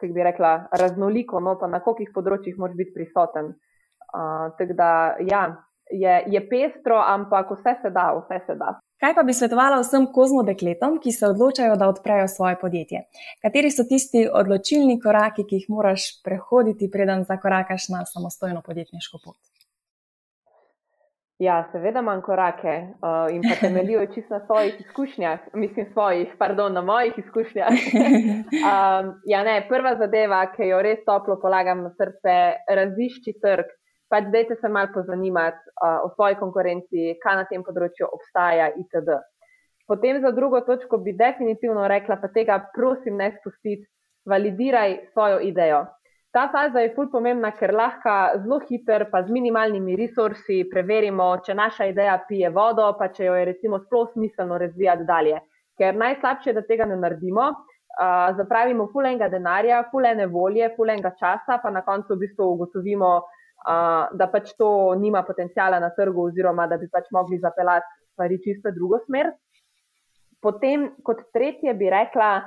kako 0.00 0.12
bi 0.12 0.24
rekla, 0.24 0.52
raznoliko, 0.72 1.40
no 1.44 1.58
pa 1.60 1.68
na 1.68 1.82
kolikih 1.84 2.14
področjih 2.14 2.56
moraš 2.56 2.78
biti 2.80 2.94
prisoten. 2.96 3.52
Uh, 4.14 4.48
tako 4.56 4.78
da, 4.80 4.90
ja, 5.28 5.42
je, 5.90 6.24
je 6.26 6.48
pestro, 6.48 6.98
ampak 7.06 7.50
vse 7.50 7.76
se 7.82 7.90
da, 7.90 8.12
vse 8.20 8.40
se 8.46 8.54
da. 8.54 8.74
Kaj 9.00 9.14
pa 9.14 9.22
bi 9.22 9.34
svetovala 9.36 9.80
vsem 9.82 10.06
kozmo 10.12 10.42
dekletom, 10.42 11.00
ki 11.02 11.12
se 11.12 11.26
odločajo, 11.26 11.76
da 11.76 11.88
odprejo 11.88 12.28
svoje 12.28 12.56
podjetje? 12.60 13.02
Kateri 13.42 13.70
so 13.70 13.84
tisti 13.88 14.28
odločilni 14.32 15.00
koraki, 15.00 15.44
ki 15.48 15.60
jih 15.60 15.66
moraš 15.68 16.06
prehoditi, 16.24 16.90
preden 16.92 17.26
zakorakaš 17.28 17.88
na 17.92 18.04
samostojno 18.08 18.62
podjetniško 18.64 19.20
pot? 19.24 19.36
Ja, 21.38 21.64
seveda 21.72 21.98
imam 22.00 22.22
korake 22.22 22.74
uh, 23.02 23.34
in 23.34 23.42
pa 23.42 23.56
temeljijo 23.60 24.06
čisto 24.14 24.38
na 24.38 24.46
svojih 24.46 24.80
izkušnjah, 24.80 25.40
mislim, 25.54 25.86
svojih, 25.92 26.28
pardon, 26.38 26.72
na 26.72 26.80
mojih 26.80 27.12
izkušnjah. 27.18 27.68
um, 27.68 29.14
ja, 29.32 29.42
ne, 29.44 29.66
prva 29.68 29.96
zadeva, 29.98 30.46
ki 30.56 30.70
jo 30.70 30.82
res 30.82 31.02
toplo 31.04 31.36
polagam 31.42 31.82
na 31.82 31.90
srce, 31.98 32.36
razišči 32.68 33.34
trg 33.42 33.74
pač 34.14 34.30
dajte 34.30 34.54
se 34.60 34.68
malo 34.70 34.92
pozanimati 34.94 35.58
uh, 35.58 36.06
o 36.06 36.12
svoji 36.14 36.38
konkurenci, 36.38 37.16
kaj 37.22 37.40
na 37.40 37.48
tem 37.50 37.64
področju 37.66 38.06
obstaja, 38.06 38.70
itd. 38.78 39.18
Potem 39.90 40.20
za 40.22 40.30
drugo 40.32 40.62
točko 40.64 41.00
bi 41.02 41.16
definitivno 41.18 41.88
rekla, 41.90 42.16
pa 42.22 42.30
tega 42.32 42.60
prosim 42.76 43.18
ne 43.18 43.32
spustiti, 43.40 43.84
validiraj 44.30 44.96
svojo 45.12 45.42
idejo. 45.44 45.82
Ta 46.34 46.48
faza 46.52 46.80
je 46.82 46.94
fulj 46.94 47.10
pomembna, 47.12 47.52
ker 47.54 47.74
lahko 47.74 48.14
zelo 48.42 48.60
hiter, 48.68 49.04
pa 49.10 49.20
z 49.26 49.34
minimalnimi 49.34 49.98
resursi 49.98 50.64
preverimo, 50.70 51.28
če 51.46 51.54
naša 51.54 51.90
ideja 51.92 52.16
pije 52.28 52.50
vodo, 52.54 52.88
pa 52.98 53.10
če 53.14 53.28
jo 53.28 53.36
je 53.38 53.44
recimo 53.50 53.78
sploh 53.84 54.08
smiselno 54.14 54.58
razvijati 54.58 55.06
dalje. 55.10 55.38
Ker 55.78 55.94
najslabše 56.00 56.50
je, 56.50 56.56
da 56.56 56.64
tega 56.66 56.88
ne 56.90 56.96
naredimo, 57.02 57.50
uh, 57.52 58.32
zapravimo 58.40 58.88
fulenga 58.92 59.28
denarja, 59.28 59.84
fulene 59.92 60.26
volje, 60.26 60.72
fulenga 60.76 61.14
časa, 61.20 61.60
pa 61.62 61.70
na 61.70 61.84
koncu 61.86 62.16
v 62.16 62.24
bistvu 62.24 62.50
ugotovimo, 62.56 63.12
da 64.12 64.26
pač 64.32 64.52
to 64.58 64.94
nima 65.00 65.22
potencijala 65.22 65.80
na 65.80 65.90
trgu, 65.96 66.28
oziroma 66.28 66.66
da 66.66 66.76
bi 66.76 66.88
pač 66.92 67.08
mogli 67.10 67.38
zapeljati 67.38 68.04
stvari 68.12 68.38
čisto 68.44 68.70
drugo 68.70 68.98
smer. 69.06 69.32
Potem, 70.42 70.90
kot 71.02 71.22
tretje, 71.32 71.74
bi 71.74 71.88
rekla, 71.90 72.42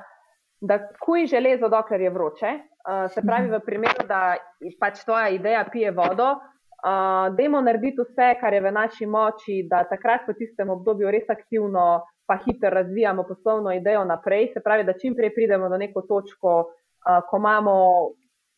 da 0.62 0.80
kuj 1.02 1.26
železo, 1.26 1.70
dokler 1.70 2.02
je 2.02 2.10
vroče. 2.10 2.52
Uh, 2.88 3.10
se 3.12 3.22
pravi, 3.26 3.50
v 3.52 3.60
primeru, 3.66 4.06
da 4.08 4.38
pač 4.80 5.02
tvoja 5.06 5.30
ideja 5.34 5.66
pije 5.72 5.92
vodo, 5.92 6.30
uh, 6.38 7.34
dajmo 7.36 7.62
narediti 7.66 8.06
vse, 8.06 8.30
kar 8.42 8.54
je 8.54 8.62
v 8.64 8.72
naši 8.72 9.10
moči, 9.10 9.58
da 9.70 9.84
takrat 9.90 10.24
po 10.26 10.38
tistem 10.38 10.70
obdobju 10.70 11.12
res 11.12 11.28
aktivno, 11.30 12.06
pa 12.28 12.38
hitro 12.46 12.70
razvijamo 12.70 13.26
poslovno 13.28 13.74
idejo 13.76 14.06
naprej. 14.06 14.52
Se 14.54 14.64
pravi, 14.64 14.86
da 14.88 14.96
čim 15.02 15.16
prej 15.16 15.34
pridemo 15.36 15.70
do 15.70 15.78
neko 15.78 16.06
točko, 16.08 16.56
uh, 16.64 17.20
ko 17.30 17.42
imamo 17.42 17.76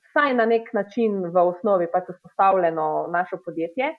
vsaj 0.10 0.34
na 0.34 0.46
nek 0.46 0.74
način 0.74 1.22
v 1.34 1.46
osnovi 1.54 1.88
pač 1.92 2.10
vzpostavljeno 2.10 3.08
naše 3.14 3.40
podjetje. 3.46 3.94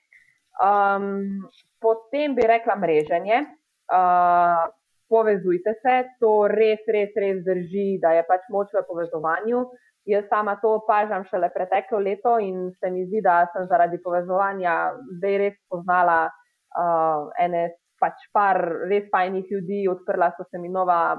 Um, 0.61 1.47
potem 1.81 2.35
bi 2.35 2.47
rekla 2.47 2.77
mreženje. 2.77 3.45
Uh, 3.91 4.69
povezujte 5.11 5.75
se, 5.83 5.95
to 6.21 6.47
res, 6.49 6.83
res, 6.87 7.15
res 7.19 7.41
drži, 7.45 7.99
da 8.03 8.15
je 8.15 8.27
pač 8.29 8.47
moč 8.55 8.71
v 8.75 8.85
povezovanju. 8.87 9.65
Jaz 10.09 10.29
sama 10.31 10.55
to 10.63 10.77
opažam 10.79 11.27
šele 11.29 11.51
preteklo 11.55 11.99
leto 11.99 12.39
in 12.41 12.71
se 12.79 12.91
mi 12.91 13.05
zdi, 13.09 13.21
da 13.23 13.43
sem 13.53 13.67
zaradi 13.69 13.99
povezovanja 14.03 14.95
zdaj 15.19 15.37
res 15.43 15.59
poznala 15.69 16.23
uh, 16.31 17.29
ene 17.43 17.69
pač 18.01 18.23
par 18.33 18.61
res 18.89 19.11
fajnih 19.13 19.51
ljudi, 19.51 19.85
odprla 19.91 20.31
so 20.37 20.47
se 20.49 20.59
mi 20.59 20.71
nova, 20.73 21.19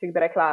če 0.00 0.12
bi 0.14 0.22
rekla, 0.24 0.48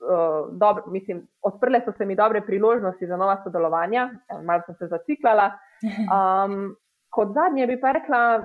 uh, 0.00 0.48
dobro, 0.58 0.84
mislim, 0.86 1.26
odprle 1.42 1.82
so 1.84 1.92
se 1.98 2.04
mi 2.04 2.16
dobre 2.16 2.40
priložnosti 2.46 3.06
za 3.06 3.16
nova 3.16 3.40
sodelovanja, 3.44 4.10
malo 4.44 4.62
sem 4.66 4.74
se 4.74 4.86
zaciklala. 4.86 5.50
Um, 5.80 6.76
kot 7.08 7.32
zadnje 7.34 7.66
bi 7.66 7.80
pa 7.80 7.92
rekla, 7.92 8.42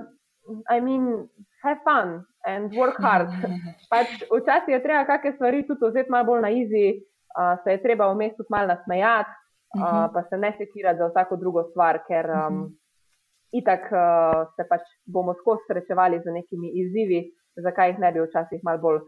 I 0.72 0.80
mean, 0.80 1.28
have 1.62 1.78
fun 1.84 2.24
and 2.46 2.72
work 2.72 2.96
hard. 3.02 3.28
Pač 3.92 4.22
včasih 4.30 4.74
je 4.74 4.82
treba 4.82 5.04
kakšne 5.04 5.34
stvari 5.36 5.66
tudi 5.66 5.90
vzeti 5.90 6.10
malo 6.10 6.30
bolj 6.30 6.42
na 6.46 6.50
izi, 6.54 6.86
uh, 7.36 7.58
se 7.64 7.76
je 7.76 7.82
treba 7.82 8.08
vmes 8.12 8.36
tudi 8.38 8.52
malo 8.54 8.70
nasmejati, 8.72 9.34
uh, 9.78 10.06
pa 10.14 10.22
se 10.30 10.38
ne 10.38 10.54
sekirati 10.58 10.98
za 10.98 11.10
vsako 11.10 11.36
drugo 11.36 11.66
stvar, 11.70 12.00
ker 12.06 12.30
um, 12.30 12.62
itak 13.52 13.90
uh, 13.90 14.46
se 14.56 14.68
pač 14.70 14.86
bomo 15.06 15.34
skozi 15.40 15.66
srečevali 15.68 16.22
z 16.22 16.34
nekimi 16.38 16.72
izzivi, 16.82 17.26
zakaj 17.62 17.94
jih 17.94 18.02
ne 18.04 18.12
bi 18.12 18.24
včasih 18.24 18.62
malo 18.62 18.82
bolj 18.82 19.02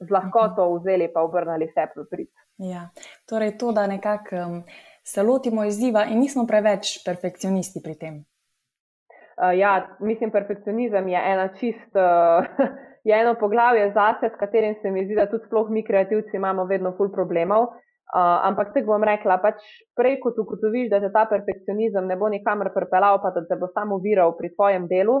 z 0.00 0.10
lahkoto 0.10 0.68
mhm. 0.68 0.78
vzeli 0.78 1.10
in 1.10 1.20
obrnili 1.20 1.70
vse 1.70 1.86
v 1.96 2.06
prid. 2.10 2.30
Ja, 2.58 2.88
torej 3.26 3.56
to, 3.58 3.72
da 3.72 3.86
nekako 3.86 4.36
um, 4.36 4.62
se 5.02 5.22
lotimo 5.22 5.64
izziva 5.64 6.04
in 6.04 6.20
nismo 6.22 6.46
preveč 6.46 7.02
perfekcionisti 7.04 7.82
pri 7.82 7.94
tem. 7.98 8.14
Uh, 9.34 9.50
ja, 9.58 9.96
mislim, 10.00 10.30
perfekcionizem 10.30 11.08
je 11.08 11.22
ena 11.32 11.48
čist. 11.58 11.90
Uh, 11.94 12.46
Je 13.04 13.20
eno 13.20 13.34
poglavje 13.40 13.92
zase, 13.92 14.30
s 14.32 14.38
katerim 14.40 14.74
se 14.82 14.90
mi 14.90 15.04
zdi, 15.04 15.14
da 15.14 15.26
tudi 15.30 15.44
mi, 15.70 15.84
kreativci, 15.84 16.36
imamo 16.36 16.64
vedno 16.64 16.94
ful 16.96 17.10
problemov. 17.12 17.62
Uh, 18.14 18.46
ampak 18.48 18.70
tako 18.72 18.86
bom 18.86 19.04
rekla, 19.04 19.36
pač 19.42 19.60
prej 19.96 20.20
kot 20.22 20.38
ugotoviš, 20.38 20.88
da 20.90 21.00
te 21.00 21.10
ta 21.12 21.24
perfekcionizem 21.28 22.06
ne 22.06 22.16
bo 22.16 22.28
nikamor 22.28 22.70
pripeljal, 22.72 23.18
pa 23.22 23.32
da 23.34 23.42
te 23.48 23.58
bo 23.60 23.68
samo 23.74 23.98
viral 23.98 24.36
pri 24.38 24.52
tvojem 24.54 24.86
delu, 24.88 25.16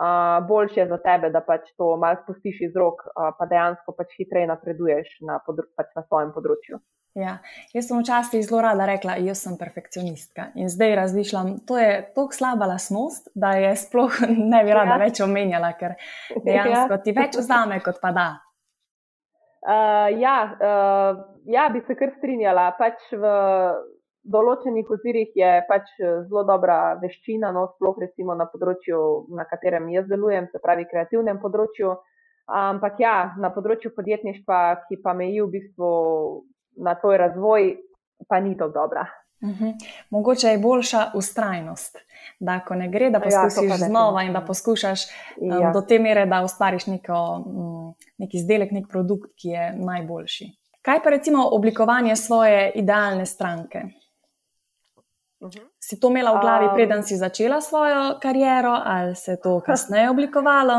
uh, 0.00 0.46
boljše 0.48 0.80
je 0.80 0.88
za 0.88 0.98
tebe, 1.02 1.30
da 1.30 1.40
pač 1.40 1.70
to 1.78 1.96
malo 1.96 2.20
spustiš 2.22 2.60
iz 2.68 2.76
rok, 2.76 3.04
uh, 3.06 3.30
pa 3.38 3.46
dejansko 3.50 3.94
pač 3.96 4.16
hitreje 4.18 4.50
napreduješ 4.50 5.20
na, 5.28 5.38
pač 5.76 5.94
na 5.96 6.04
svojem 6.06 6.34
področju. 6.36 6.80
Ja, 7.14 7.36
jaz 7.70 7.86
sem 7.86 8.00
včasih 8.00 8.42
zelo 8.42 8.60
rada 8.64 8.88
rekla, 8.90 9.14
da 9.22 9.34
sem 9.38 9.54
perfekcionistka. 9.58 10.48
In 10.58 10.66
zdaj 10.68 10.96
razmišljam, 10.98 11.52
to 11.66 11.78
je 11.78 12.00
tako 12.14 12.34
slaba 12.34 12.66
lasnost, 12.66 13.28
da 13.34 13.52
je 13.54 13.70
sploh 13.78 14.16
ne 14.52 14.64
bi 14.66 14.74
rada 14.74 14.96
ja. 14.98 15.02
več 15.04 15.20
omenjala, 15.22 15.70
ker 15.78 15.94
dejansko 16.42 16.98
ja. 16.98 17.02
ti 17.04 17.14
več 17.14 17.38
vzame, 17.38 17.78
kot 17.86 18.02
pa 18.02 18.10
da. 18.16 18.28
Uh, 19.64 20.10
ja, 20.20 20.38
uh, 20.58 21.22
ja, 21.48 21.68
bi 21.72 21.80
se 21.86 21.94
kar 21.96 22.10
strinjala. 22.18 22.72
Pač 22.76 23.06
v 23.14 23.30
določenih 24.24 24.90
ozirih 24.90 25.36
je 25.36 25.52
pač 25.68 25.90
zelo 26.00 26.44
dobra 26.48 26.96
veščina, 27.00 27.52
no, 27.52 27.66
sploh 27.76 28.00
recimo 28.00 28.36
na 28.38 28.46
področju, 28.50 28.98
na 29.36 29.44
katerem 29.48 29.88
jaz 29.92 30.08
delujem, 30.08 30.48
se 30.52 30.60
pravi, 30.62 30.88
kreativnem 30.90 31.40
področju. 31.42 31.94
Ampak 32.44 33.00
ja, 33.00 33.16
na 33.40 33.50
področju 33.52 33.94
podjetništva, 33.96 34.60
ki 34.88 35.00
pa 35.04 35.14
meji 35.16 35.40
v 35.40 35.50
bistvu 35.52 35.90
na 36.84 36.96
tvoj 37.00 37.20
razvoj, 37.20 37.70
pa 38.28 38.40
ni 38.40 38.56
to 38.56 38.68
dobra. 38.72 39.06
Uh 39.44 39.48
mhm. 39.50 39.64
-huh. 39.64 39.72
Mogoče 40.10 40.48
je 40.48 40.58
boljša 40.58 41.10
ustrajnost, 41.14 41.98
da 42.40 42.60
ko 42.60 42.74
ne 42.74 42.88
gre, 42.88 43.10
da 43.10 43.18
ja, 43.18 43.24
poskusiš 43.24 43.70
ja, 43.70 43.76
znova 43.76 44.22
in 44.22 44.32
da 44.32 44.40
poskušaš 44.40 45.00
um, 45.36 45.60
ja. 45.60 45.72
do 45.72 45.80
te 45.80 45.98
mere, 45.98 46.26
da 46.26 46.42
ustvariš 46.42 46.86
neko, 46.86 47.44
um, 47.46 47.94
nek 48.18 48.34
izdelek, 48.34 48.70
nek 48.70 48.88
produkt, 48.88 49.30
ki 49.36 49.48
je 49.48 49.72
najboljši. 49.76 50.44
Kaj 50.82 51.02
pa 51.02 51.10
recimo 51.10 51.48
oblikovanje 51.52 52.16
svoje 52.16 52.72
idealne 52.74 53.26
stranke? 53.26 53.82
Uh 55.44 55.50
mhm. 55.50 55.58
-huh. 55.58 55.68
Si 55.78 56.00
to 56.00 56.08
imela 56.08 56.32
v 56.32 56.40
glavi, 56.40 56.66
preden 56.74 57.02
si 57.02 57.16
začela 57.16 57.60
svojo 57.60 58.18
kariero, 58.22 58.74
ali 58.84 59.14
se 59.14 59.30
je 59.32 59.40
to 59.40 59.60
kasneje 59.66 60.10
oblikovalo? 60.10 60.76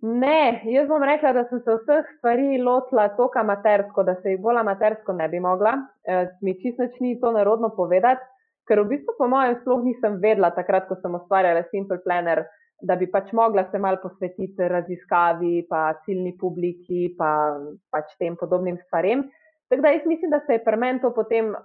Ne, 0.00 0.62
jaz 0.64 0.88
bom 0.88 1.02
rekla, 1.02 1.32
da 1.32 1.44
sem 1.48 1.60
se 1.60 1.74
vseh 1.74 2.04
stvari 2.18 2.62
lotila 2.62 3.08
tako 3.08 3.30
amatersko, 3.34 4.02
da 4.02 4.14
se 4.14 4.30
jih 4.30 4.40
bolj 4.40 4.58
amatersko 4.58 5.12
ne 5.12 5.28
bi 5.28 5.40
mogla. 5.40 5.72
E, 6.04 6.26
mi 6.40 6.54
čisto 6.62 6.86
ni 7.00 7.20
to 7.20 7.32
narodno 7.32 7.68
povedati, 7.76 8.22
ker 8.68 8.80
v 8.80 8.88
bistvu 8.88 9.14
po 9.18 9.26
mojem 9.28 9.56
sploh 9.60 9.82
nisem 9.82 10.20
vedela 10.22 10.50
takrat, 10.50 10.86
ko 10.88 10.94
sem 11.02 11.14
ustvarjala 11.14 11.64
Simple 11.70 11.98
Planner, 12.04 12.44
da 12.82 12.94
bi 12.96 13.10
pač 13.10 13.32
mogla 13.32 13.64
se 13.70 13.78
mal 13.78 13.98
posvetiti 14.02 14.68
raziskavi, 14.68 15.66
pa 15.70 15.94
ciljni 16.04 16.36
publiki, 16.38 17.14
pa 17.18 17.58
pač 17.90 18.14
tem 18.18 18.36
podobnim 18.36 18.78
stvarem. 18.86 19.24
Tako 19.68 19.82
da 19.82 19.88
jaz 19.88 20.04
mislim, 20.06 20.30
da 20.30 20.40
se 20.46 20.52
je 20.52 20.64
pri 20.64 20.76
meni 20.76 21.00
to 21.00 21.10
potem 21.14 21.50
uh, 21.52 21.58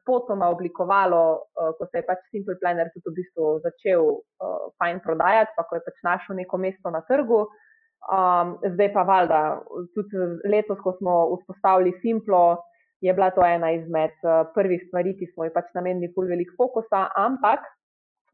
spotoma 0.00 0.46
oblikovalo, 0.54 1.22
uh, 1.34 1.72
ko 1.78 1.86
se 1.90 1.98
je 1.98 2.04
pač 2.06 2.20
Simple 2.30 2.54
Planner 2.60 2.90
tudi 2.94 3.10
v 3.10 3.16
bistvu 3.16 3.46
začel 3.64 4.02
uh, 4.06 4.68
fajn 4.78 5.00
prodajati, 5.06 5.56
pa 5.56 5.64
ko 5.66 5.78
je 5.78 5.82
pač 5.88 5.98
našel 6.06 6.38
neko 6.38 6.60
mesto 6.64 6.92
na 6.94 7.02
trgu. 7.10 7.40
Um, 8.14 8.52
zdaj 8.74 8.92
pa 8.94 9.02
valjda, 9.02 9.40
tudi 9.94 10.28
letos, 10.54 10.78
ko 10.84 10.94
smo 11.00 11.14
vzpostavili 11.40 11.96
Simplo, 11.98 12.62
je 13.02 13.14
bila 13.14 13.32
to 13.34 13.42
ena 13.42 13.72
izmed 13.74 14.14
uh, 14.22 14.46
prvih 14.54 14.84
stvari, 14.86 15.16
ki 15.18 15.26
smo 15.32 15.48
jih 15.48 15.54
pač 15.54 15.74
namenili 15.74 16.12
pol 16.14 16.30
velik 16.30 16.54
fokusa, 16.54 17.08
ampak 17.18 17.66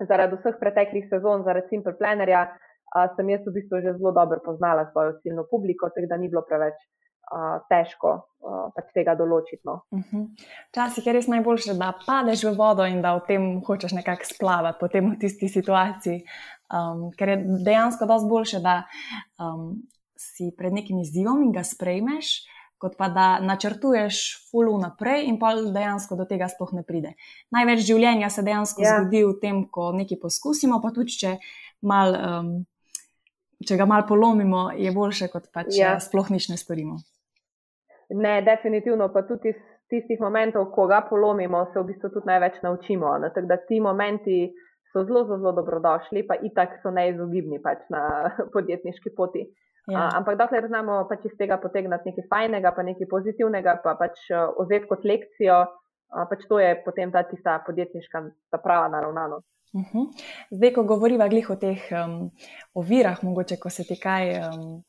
zaradi 0.05 0.37
vseh 0.37 0.61
preteklih 0.61 1.09
sezon, 1.09 1.49
zaradi 1.49 1.73
Simple 1.73 1.97
Plannerja, 1.97 2.45
uh, 2.53 3.09
sem 3.17 3.33
jaz 3.33 3.49
v 3.49 3.57
bistvu 3.57 3.81
že 3.89 3.97
zelo 3.97 4.13
dobro 4.13 4.45
poznala 4.45 4.85
svojo 4.93 5.17
ciljno 5.25 5.49
publiko, 5.49 5.89
tako 5.97 6.13
da 6.13 6.21
ni 6.21 6.29
bilo 6.29 6.45
preveč 6.45 6.77
težko 7.71 8.15
pač 8.75 8.91
tega 8.95 9.15
določiti. 9.17 9.63
No. 9.65 9.83
Mhm. 9.91 10.25
Včasih 10.71 10.99
uh 10.99 11.05
-huh. 11.05 11.07
je 11.07 11.13
res 11.13 11.27
najboljše, 11.27 11.75
da 11.75 11.93
padeš 12.07 12.45
v 12.45 12.57
vodo 12.57 12.85
in 12.85 13.03
da 13.03 13.15
v 13.17 13.25
tem 13.27 13.63
hočeš 13.65 13.93
nekako 13.93 14.25
splavati, 14.25 14.79
potem 14.81 15.11
v 15.11 15.19
tisti 15.19 15.49
situaciji. 15.49 16.25
Um, 16.75 17.13
ker 17.13 17.29
je 17.29 17.37
dejansko 17.65 18.07
dosti 18.07 18.29
boljše, 18.29 18.59
da 18.61 18.83
um, 19.39 19.83
si 20.17 20.51
pred 20.59 20.73
nekim 20.73 20.99
izzivom 20.99 21.43
in 21.43 21.53
ga 21.53 21.63
sprejmeš, 21.63 22.47
kot 22.79 22.97
pa 22.99 23.09
da 23.09 23.41
načrtuješ 23.41 24.49
fulu 24.51 24.79
naprej 24.79 25.29
in 25.29 25.39
pa 25.39 25.55
dejansko 25.55 26.17
do 26.17 26.27
tega 26.29 26.49
sploh 26.49 26.73
ne 26.73 26.83
pride. 26.83 27.15
Največ 27.55 27.85
življenja 27.87 28.31
se 28.31 28.43
dejansko 28.43 28.83
ja. 28.83 28.99
zgodi 28.99 29.25
v 29.25 29.39
tem, 29.41 29.65
ko 29.71 29.93
nekaj 29.93 30.21
poskusimo, 30.21 30.81
pa 30.83 30.91
tudi 30.91 31.17
če, 31.17 31.37
mal, 31.83 32.17
um, 32.19 32.53
če 33.65 33.79
ga 33.81 33.87
malo 33.89 34.09
polomimo, 34.09 34.71
je 34.77 34.93
boljše, 34.93 35.31
kot 35.33 35.49
pa 35.53 35.65
če 35.69 35.81
ja. 35.81 35.97
sploh 36.01 36.33
nič 36.35 36.51
ne 36.53 36.61
storimo. 36.61 37.01
Ne, 38.11 38.43
definitivno 38.43 39.09
pa 39.13 39.23
tudi 39.23 39.49
iz 39.49 39.61
tistih 39.89 40.21
momentov, 40.21 40.71
ko 40.75 40.87
ga 40.87 41.01
polomimo, 41.09 41.65
se 41.73 41.81
v 41.81 41.89
bistvu 41.93 42.11
tudi 42.11 42.31
največ 42.31 42.61
naučimo. 42.63 43.13
Tako 43.35 43.47
da 43.51 43.57
ti 43.57 43.81
momenti 43.81 44.39
so 44.93 45.05
zelo, 45.05 45.25
zelo 45.27 45.53
dobrodošli, 45.53 46.27
pa 46.27 46.39
itak 46.43 46.79
so 46.83 46.91
neizogibni 46.91 47.61
pač 47.63 47.85
na 47.91 48.03
podjetniški 48.55 49.15
poti. 49.17 49.47
Ja. 49.91 49.99
A, 49.99 50.05
ampak 50.19 50.39
dokler 50.41 50.65
znamo 50.69 51.03
pač 51.11 51.27
iz 51.29 51.35
tega 51.37 51.59
potegnati 51.61 52.09
nekaj 52.09 52.29
fajnega, 52.31 52.73
pa 52.73 52.85
nekaj 52.87 53.09
pozitivnega, 53.11 53.81
pa 53.85 53.97
pač 54.01 54.31
ozeti 54.57 54.89
kot 54.89 55.05
lekcijo, 55.05 55.59
a, 56.15 56.25
pač 56.31 56.47
to 56.49 56.61
je 56.63 56.71
potem 56.87 57.13
ta 57.13 57.25
tista 57.29 57.59
podjetniška, 57.67 58.23
ta 58.55 58.63
prava 58.63 58.89
naravnanost. 58.89 59.49
Uh 59.75 59.81
mhm. 59.81 59.99
-huh. 59.99 60.25
Zdaj, 60.51 60.73
ko 60.73 60.83
govorimo 60.83 61.25
o 61.51 61.57
teh 61.57 61.83
um, 61.91 62.31
ovirah, 62.75 63.25
mogoče 63.25 63.57
ko 63.57 63.71
se 63.71 63.83
ti 63.85 64.01
kaj 64.01 64.31
um, 64.39 64.83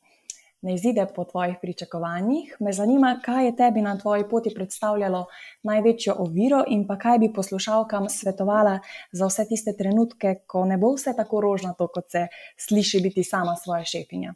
ne 0.62 0.74
izide 0.74 1.06
po 1.16 1.24
tvojih 1.24 1.56
pričakovanjih. 1.62 2.56
Me 2.60 2.72
zanima, 2.72 3.20
kaj 3.24 3.44
je 3.46 3.56
tebi 3.56 3.82
na 3.82 3.98
tvoji 3.98 4.24
poti 4.30 4.54
predstavljalo 4.54 5.26
največjo 5.62 6.14
oviro 6.18 6.64
in 6.68 6.86
pa 6.86 6.98
kaj 6.98 7.18
bi 7.18 7.32
poslušalkam 7.34 8.08
svetovala 8.08 8.78
za 9.12 9.26
vse 9.26 9.44
tiste 9.48 9.76
trenutke, 9.78 10.34
ko 10.46 10.64
ne 10.64 10.78
bo 10.78 10.94
vse 10.94 11.14
tako 11.16 11.40
rožnato, 11.40 11.88
kot 11.88 12.10
se 12.10 12.26
sliši 12.68 13.00
biti 13.02 13.22
sama 13.22 13.54
svoja 13.54 13.84
šefinja. 13.84 14.34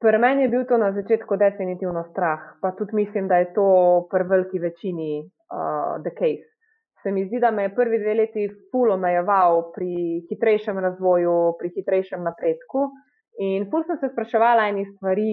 Pri 0.00 0.18
meni 0.18 0.42
je 0.42 0.48
bil 0.48 0.66
to 0.68 0.76
na 0.76 0.92
začetku 0.92 1.36
definitivno 1.36 2.04
strah, 2.10 2.40
pa 2.60 2.70
tudi 2.76 2.94
mislim, 2.94 3.28
da 3.28 3.36
je 3.36 3.52
to 3.54 3.68
pri 4.10 4.24
veliki 4.28 4.58
večini 4.58 5.24
uh, 5.24 6.02
the 6.04 6.12
case. 6.18 6.46
Se 7.02 7.10
mi 7.10 7.24
zdi, 7.26 7.40
da 7.40 7.50
me 7.50 7.62
je 7.62 7.74
prvi 7.74 7.98
dve 7.98 8.14
leti 8.14 8.48
ful 8.70 8.92
omejeval 8.92 9.72
pri 9.74 10.20
hitrejšem 10.28 10.78
razvoju, 10.78 11.54
pri 11.58 11.70
hitrejšem 11.76 12.22
napredku. 12.22 12.90
In 13.38 13.68
ful 13.70 13.84
sem 13.84 13.98
se 14.00 14.08
spraševala 14.12 14.68
enih 14.70 14.88
stvari, 14.94 15.32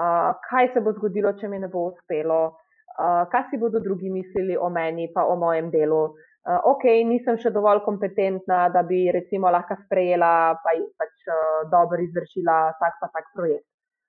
uh, 0.00 0.32
kaj 0.48 0.70
se 0.72 0.80
bo 0.80 0.94
zgodilo, 0.96 1.34
če 1.40 1.48
mi 1.52 1.58
ne 1.60 1.68
bo 1.68 1.90
uspelo, 1.90 2.40
uh, 2.54 3.24
kaj 3.32 3.50
si 3.50 3.60
bodo 3.60 3.82
drugi 3.84 4.12
mislili 4.12 4.56
o 4.56 4.70
meni, 4.72 5.10
pa 5.12 5.26
o 5.28 5.36
mojem 5.36 5.68
delu. 5.74 6.04
Uh, 6.44 6.60
ok, 6.72 6.86
nisem 7.08 7.36
še 7.40 7.52
dovolj 7.52 7.82
kompetentna, 7.84 8.66
da 8.72 8.82
bi 8.84 9.06
recimo 9.12 9.52
lahko 9.52 9.78
sprejela 9.84 10.32
pa 10.64 10.74
pač 11.00 11.28
uh, 11.28 11.62
dobro 11.72 12.00
izvršila 12.04 12.58
tak 12.80 12.98
pa 13.00 13.08
tak 13.12 13.30
projekt. 13.36 13.64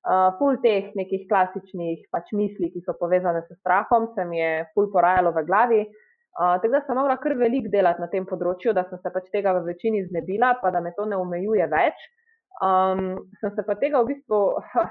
Uh, 0.06 0.36
ful 0.40 0.60
teh 0.62 0.92
nekih 0.96 1.24
klasičnih 1.30 2.04
pač 2.14 2.34
misli, 2.38 2.70
ki 2.72 2.84
so 2.86 2.94
povezane 3.00 3.42
s 3.42 3.56
strahom, 3.58 4.12
se 4.16 4.26
mi 4.28 4.38
je 4.40 4.52
ful 4.76 4.92
porajalo 4.94 5.32
v 5.36 5.46
glavi. 5.48 5.80
Uh, 6.36 6.60
tako 6.60 6.74
da 6.76 6.84
sem 6.84 7.00
mogla 7.00 7.16
kar 7.24 7.36
velik 7.40 7.72
delati 7.72 8.04
na 8.04 8.12
tem 8.12 8.28
področju, 8.28 8.76
da 8.76 8.84
sem 8.90 9.00
se 9.00 9.12
pač 9.16 9.32
tega 9.32 9.56
v 9.56 9.72
večini 9.72 10.04
znebila, 10.04 10.58
pa 10.60 10.72
da 10.76 10.84
me 10.84 10.92
to 10.96 11.08
ne 11.08 11.20
omejuje 11.20 11.68
več. 11.72 12.08
Um, 12.64 13.18
sem 13.42 13.52
se 13.56 13.64
pa 13.68 13.76
tega 13.76 14.00
v 14.02 14.14
bistvu 14.14 14.40
ha, 14.72 14.86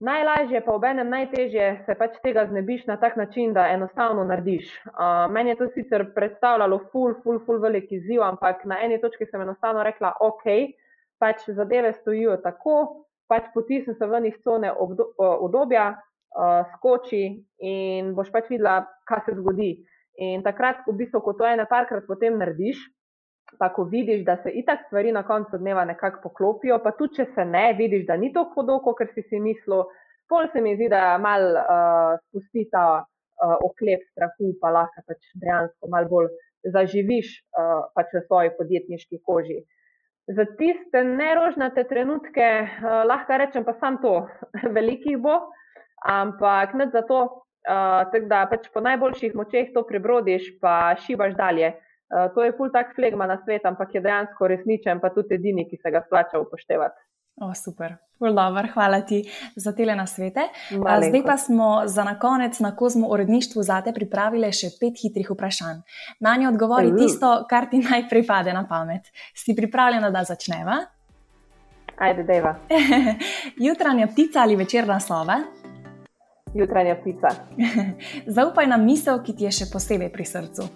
najlažje, 0.00 0.62
pa 0.64 0.72
ob 0.74 0.84
enem 0.88 1.10
najtežje, 1.12 1.66
se 1.86 1.94
pač 1.94 2.16
tega 2.24 2.46
znebiš 2.48 2.86
na 2.88 2.96
tak 2.96 3.16
način, 3.16 3.52
da 3.54 3.68
enostavno 3.70 4.24
narediš. 4.24 4.72
Uh, 4.88 5.28
meni 5.30 5.52
je 5.52 5.60
to 5.60 5.68
sicer 5.74 6.06
predstavljalo 6.14 6.80
ful, 6.92 7.14
ful, 7.22 7.38
ful 7.46 7.60
velik 7.62 7.92
izziv, 7.92 8.24
ampak 8.26 8.64
na 8.64 8.80
eni 8.82 9.00
točki 9.00 9.28
sem 9.30 9.44
enostavno 9.44 9.84
rekla, 9.86 10.16
ok, 10.20 10.46
pač 11.20 11.46
zadeve 11.46 11.92
stojijo 12.00 12.40
tako, 12.42 13.06
pač 13.28 13.46
potisnem 13.54 13.94
se 13.94 14.06
ven 14.10 14.26
iz 14.26 14.40
cone 14.44 14.72
obdobja, 14.72 15.92
uh, 15.94 16.62
skoči 16.74 17.24
in 17.58 18.14
boš 18.16 18.32
pač 18.32 18.50
videla, 18.50 18.80
kaj 19.06 19.28
se 19.28 19.36
zgodi. 19.38 19.74
In 20.20 20.42
takrat, 20.42 20.82
v 20.88 20.96
bistvu, 20.98 21.20
ko 21.24 21.36
to 21.38 21.46
ene 21.46 21.64
parkrat 21.70 22.08
potem 22.08 22.34
narediš, 22.40 22.80
pa 23.58 23.68
ko 23.72 23.84
vidiš, 23.84 24.24
da 24.24 24.36
se 24.42 24.50
itak 24.50 24.86
stvari 24.86 25.12
na 25.12 25.22
koncu 25.26 25.58
dneva 25.58 25.84
nekako 25.84 26.20
poklopijo, 26.28 26.78
pa 26.82 26.92
tudi 26.98 27.20
če 27.20 27.26
se 27.34 27.44
ne, 27.44 27.72
vidiš, 27.78 28.06
da 28.06 28.16
ni 28.16 28.32
to 28.32 28.44
hudo, 28.54 28.78
kot 28.84 29.02
si 29.14 29.22
si 29.28 29.40
mislil, 29.40 29.84
pol 30.28 30.46
se 30.52 30.60
mi 30.60 30.76
zdi, 30.76 30.88
da 30.92 31.18
mal 31.18 31.42
uh, 31.58 32.14
spusti 32.28 32.68
ta 32.72 32.84
uh, 33.02 33.56
oklep 33.66 34.06
strahu, 34.12 34.54
pa 34.62 34.72
lahko 34.76 35.04
pač 35.08 35.34
dejansko 35.42 35.90
mal 35.90 36.08
bolj 36.10 36.30
zaživiš 36.74 37.34
uh, 37.58 37.90
pač 37.96 38.14
v 38.14 38.24
svoji 38.28 38.54
podjetniški 38.58 39.20
koži. 39.26 39.60
Za 40.30 40.46
tiste 40.58 41.02
nerožnate 41.04 41.84
trenutke 41.90 42.48
uh, 42.62 43.02
lahko 43.08 43.40
rečem, 43.42 43.66
pa 43.66 43.74
sam 43.82 43.98
to, 44.04 44.14
velikih 44.76 45.18
bo, 45.18 45.40
ampak 46.06 46.76
ne 46.78 46.90
zato, 46.94 47.22
uh, 47.66 48.20
da 48.30 48.44
pač 48.50 48.70
po 48.72 48.84
najboljših 48.84 49.34
močeh 49.34 49.72
to 49.74 49.84
prebrodiš, 49.88 50.52
pa 50.62 50.94
šibaš 51.04 51.34
dalje. 51.36 51.74
Eh, 52.10 52.28
to 52.34 52.42
je 52.42 52.52
ful 52.58 52.72
tak 52.74 52.94
flegma 52.94 53.26
na 53.26 53.38
svet, 53.44 53.64
ampak 53.64 53.94
je 53.94 54.00
dejansko 54.02 54.48
resničen, 54.50 55.00
pa 55.00 55.12
tudi 55.14 55.34
edini, 55.38 55.68
ki 55.70 55.78
se 55.78 55.90
ga 55.94 56.02
splača 56.06 56.40
upoštevati. 56.42 57.06
O, 57.40 57.54
super. 57.54 57.94
Dobar, 58.20 58.66
hvala 58.74 59.00
ti 59.00 59.22
za 59.56 59.72
tele 59.72 59.94
nasvete. 59.96 60.42
Zdaj 60.70 61.22
pa 61.24 61.36
smo 61.36 61.82
za 61.86 62.04
na 62.04 62.18
konec 62.18 62.58
na 62.60 62.74
kozmo 62.76 63.08
uredništvu 63.08 63.62
zate 63.62 63.94
pripravili 63.96 64.50
še 64.52 64.74
pet 64.80 64.98
hitrih 65.00 65.30
vprašanj. 65.30 65.78
Na 66.20 66.36
nje 66.36 66.50
odgovori 66.50 66.92
uh. 66.92 66.98
tisto, 66.98 67.30
kar 67.48 67.70
ti 67.70 67.80
najprej 67.90 68.26
pade 68.26 68.52
na 68.52 68.66
pamet. 68.68 69.08
Si 69.34 69.56
pripravljena, 69.56 70.10
da 70.10 70.24
začneva? 70.24 70.82
Ajde, 71.96 72.26
deva. 72.28 72.56
Jutranja 73.66 74.10
ptica 74.10 74.42
ali 74.42 74.56
večerna 74.56 75.00
slova? 75.00 75.40
Jutranja 76.54 76.98
ptica. 77.00 77.28
Zaupaj 78.36 78.66
nam 78.66 78.84
misel, 78.84 79.22
ki 79.24 79.36
ti 79.36 79.48
je 79.48 79.60
še 79.62 79.70
posebej 79.72 80.12
pri 80.12 80.28
srcu. 80.28 80.68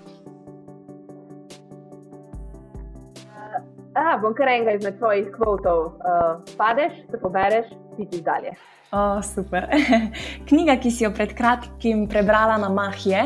A, 3.94 4.16
bom 4.18 4.34
kar 4.34 4.48
enega 4.50 4.74
izmed 4.74 4.98
tvojih 4.98 5.28
kvotov. 5.36 5.84
Uh, 5.86 6.42
padeš, 6.58 6.96
se 7.10 7.20
pobereš, 7.22 7.70
ti 7.96 8.22
dalje. 8.26 8.54
O, 8.90 9.22
super. 9.22 9.68
Knjiga, 10.48 10.76
ki 10.82 10.90
si 10.90 11.04
jo 11.04 11.12
pred 11.14 11.34
kratkim 11.34 12.08
prebrala 12.10 12.58
na 12.58 12.68
Mah 12.74 13.06
je. 13.06 13.22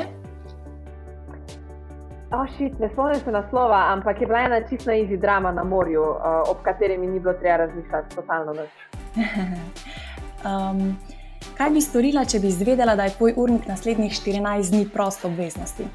Oh, 2.28 2.44
šit, 2.58 2.76
ne 2.80 2.90
spomnim 2.92 3.20
se 3.24 3.32
naslova, 3.32 3.86
ampak 3.94 4.20
je 4.20 4.26
bila 4.28 4.44
ena 4.44 4.60
čisto 4.68 4.92
izi 4.92 5.16
drama 5.16 5.52
na 5.52 5.64
morju, 5.64 6.04
uh, 6.04 6.50
ob 6.50 6.60
kateri 6.62 6.98
mi 6.98 7.06
ni 7.06 7.20
bilo 7.20 7.32
treba 7.40 7.56
razmišljati, 7.64 8.16
totalno 8.16 8.52
noč. 8.52 8.68
um, 10.48 10.82
kaj 11.56 11.70
bi 11.70 11.80
storila, 11.80 12.24
če 12.28 12.44
bi 12.44 12.52
izvedela, 12.52 12.96
da 12.96 13.08
je 13.08 13.16
tvoj 13.16 13.32
urnik 13.36 13.68
naslednjih 13.68 14.12
14 14.12 14.70
dni 14.70 14.88
prost 14.92 15.24
obveznosti? 15.24 15.88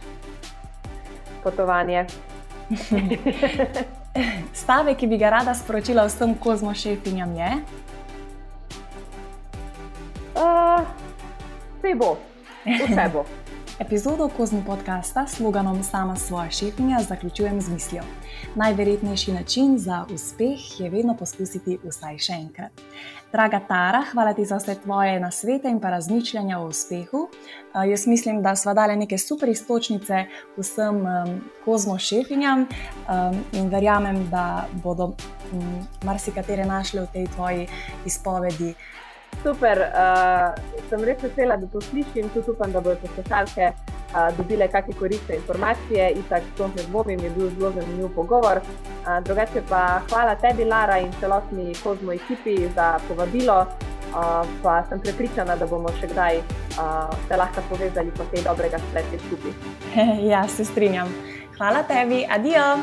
Potovanje. 1.44 2.08
Stave, 4.54 4.96
ki 4.96 5.08
bi 5.08 5.18
ga 5.18 5.30
rada 5.30 5.54
sporočila 5.58 6.06
vsem 6.06 6.36
kozmošefinjam, 6.36 7.36
je? 7.36 7.52
Uh, 10.36 10.82
vse 11.82 11.96
bo, 11.96 12.18
vse 12.66 13.10
bo. 13.14 13.26
Epizodo 13.80 14.30
Kozmo 14.38 14.62
podcasta 14.66 15.28
s 15.28 15.38
sloganom 15.38 15.84
Sama 15.84 16.16
svoja 16.16 16.52
šefinja 16.52 17.00
zaključujem 17.10 17.62
z 17.62 17.70
mislijo. 17.70 18.04
Najverjetnejši 18.56 19.34
način 19.34 19.80
za 19.80 20.06
uspeh 20.14 20.80
je 20.80 20.90
vedno 20.90 21.16
poskusiti 21.18 21.80
vsaj 21.84 22.18
še 22.18 22.34
enkrat. 22.34 22.72
Draga 23.32 23.60
Tara, 23.68 24.04
hvala 24.12 24.34
ti 24.34 24.46
za 24.46 24.58
vse 24.58 24.76
tvoje 24.84 25.20
nasvete 25.20 25.70
in 25.70 25.80
pa 25.80 25.90
razmišljanja 25.90 26.60
o 26.60 26.68
uspehu. 26.68 27.18
Uh, 27.18 27.90
jaz 27.90 28.08
mislim, 28.08 28.44
da 28.44 28.56
smo 28.56 28.74
dali 28.74 28.96
neke 28.96 29.18
super 29.18 29.50
istočnice 29.50 30.26
vsem 30.58 30.96
um, 30.96 31.42
kozmo 31.66 31.98
šefinjam 32.00 32.60
um, 32.60 33.40
in 33.54 33.70
verjamem, 33.70 34.30
da 34.30 34.68
bodo 34.84 35.04
um, 35.04 35.88
marsikatere 36.04 36.66
našle 36.66 37.02
v 37.02 37.08
tej 37.14 37.28
tvoji 37.28 37.68
izpovedi. 38.06 38.76
Super, 39.44 39.78
uh, 39.92 40.54
sem 40.90 41.04
res 41.04 41.24
vesela, 41.24 41.58
da 41.58 41.68
to 41.68 41.82
slišim, 41.82 42.30
tudi 42.34 42.52
upam, 42.52 42.72
da 42.72 42.82
bodo 42.82 42.96
poslušalke 43.02 43.72
uh, 43.72 44.30
dobile 44.38 44.68
kakšne 44.68 44.94
koristne 45.00 45.36
informacije. 45.36 46.12
Itak, 46.22 46.44
to 46.58 46.68
ne 46.68 46.84
dvomim, 46.90 47.20
je 47.20 47.30
bil 47.30 47.50
zelo 47.58 47.72
zanimiv 47.72 48.10
pogovor. 48.16 48.62
Uh, 48.62 49.24
drugače 49.26 49.64
pa 49.70 50.02
hvala 50.10 50.36
tebi, 50.36 50.66
Lara, 50.66 51.00
in 51.00 51.12
celotni 51.20 51.74
kozmo 51.84 52.14
ekipi 52.14 52.70
za 52.76 53.00
povabilo. 53.08 53.66
Uh, 54.14 54.46
pa 54.64 54.84
sem 54.90 55.00
prepričana, 55.02 55.56
da 55.58 55.66
bomo 55.66 55.90
še 55.98 56.08
kdaj 56.12 56.38
uh, 56.38 57.10
se 57.28 57.38
lahko 57.38 57.64
povezali 57.70 58.12
po 58.14 58.24
tej 58.30 58.44
dobrega 58.46 58.78
spletni 58.90 59.18
skupaj. 59.26 59.54
ja, 60.32 60.48
se 60.48 60.66
strinjam. 60.66 61.10
Hvala 61.58 61.84
tebi, 61.90 62.26
adijo! 62.30 62.78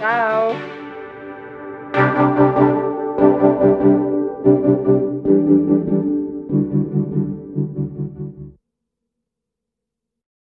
Ciao! 0.00 0.50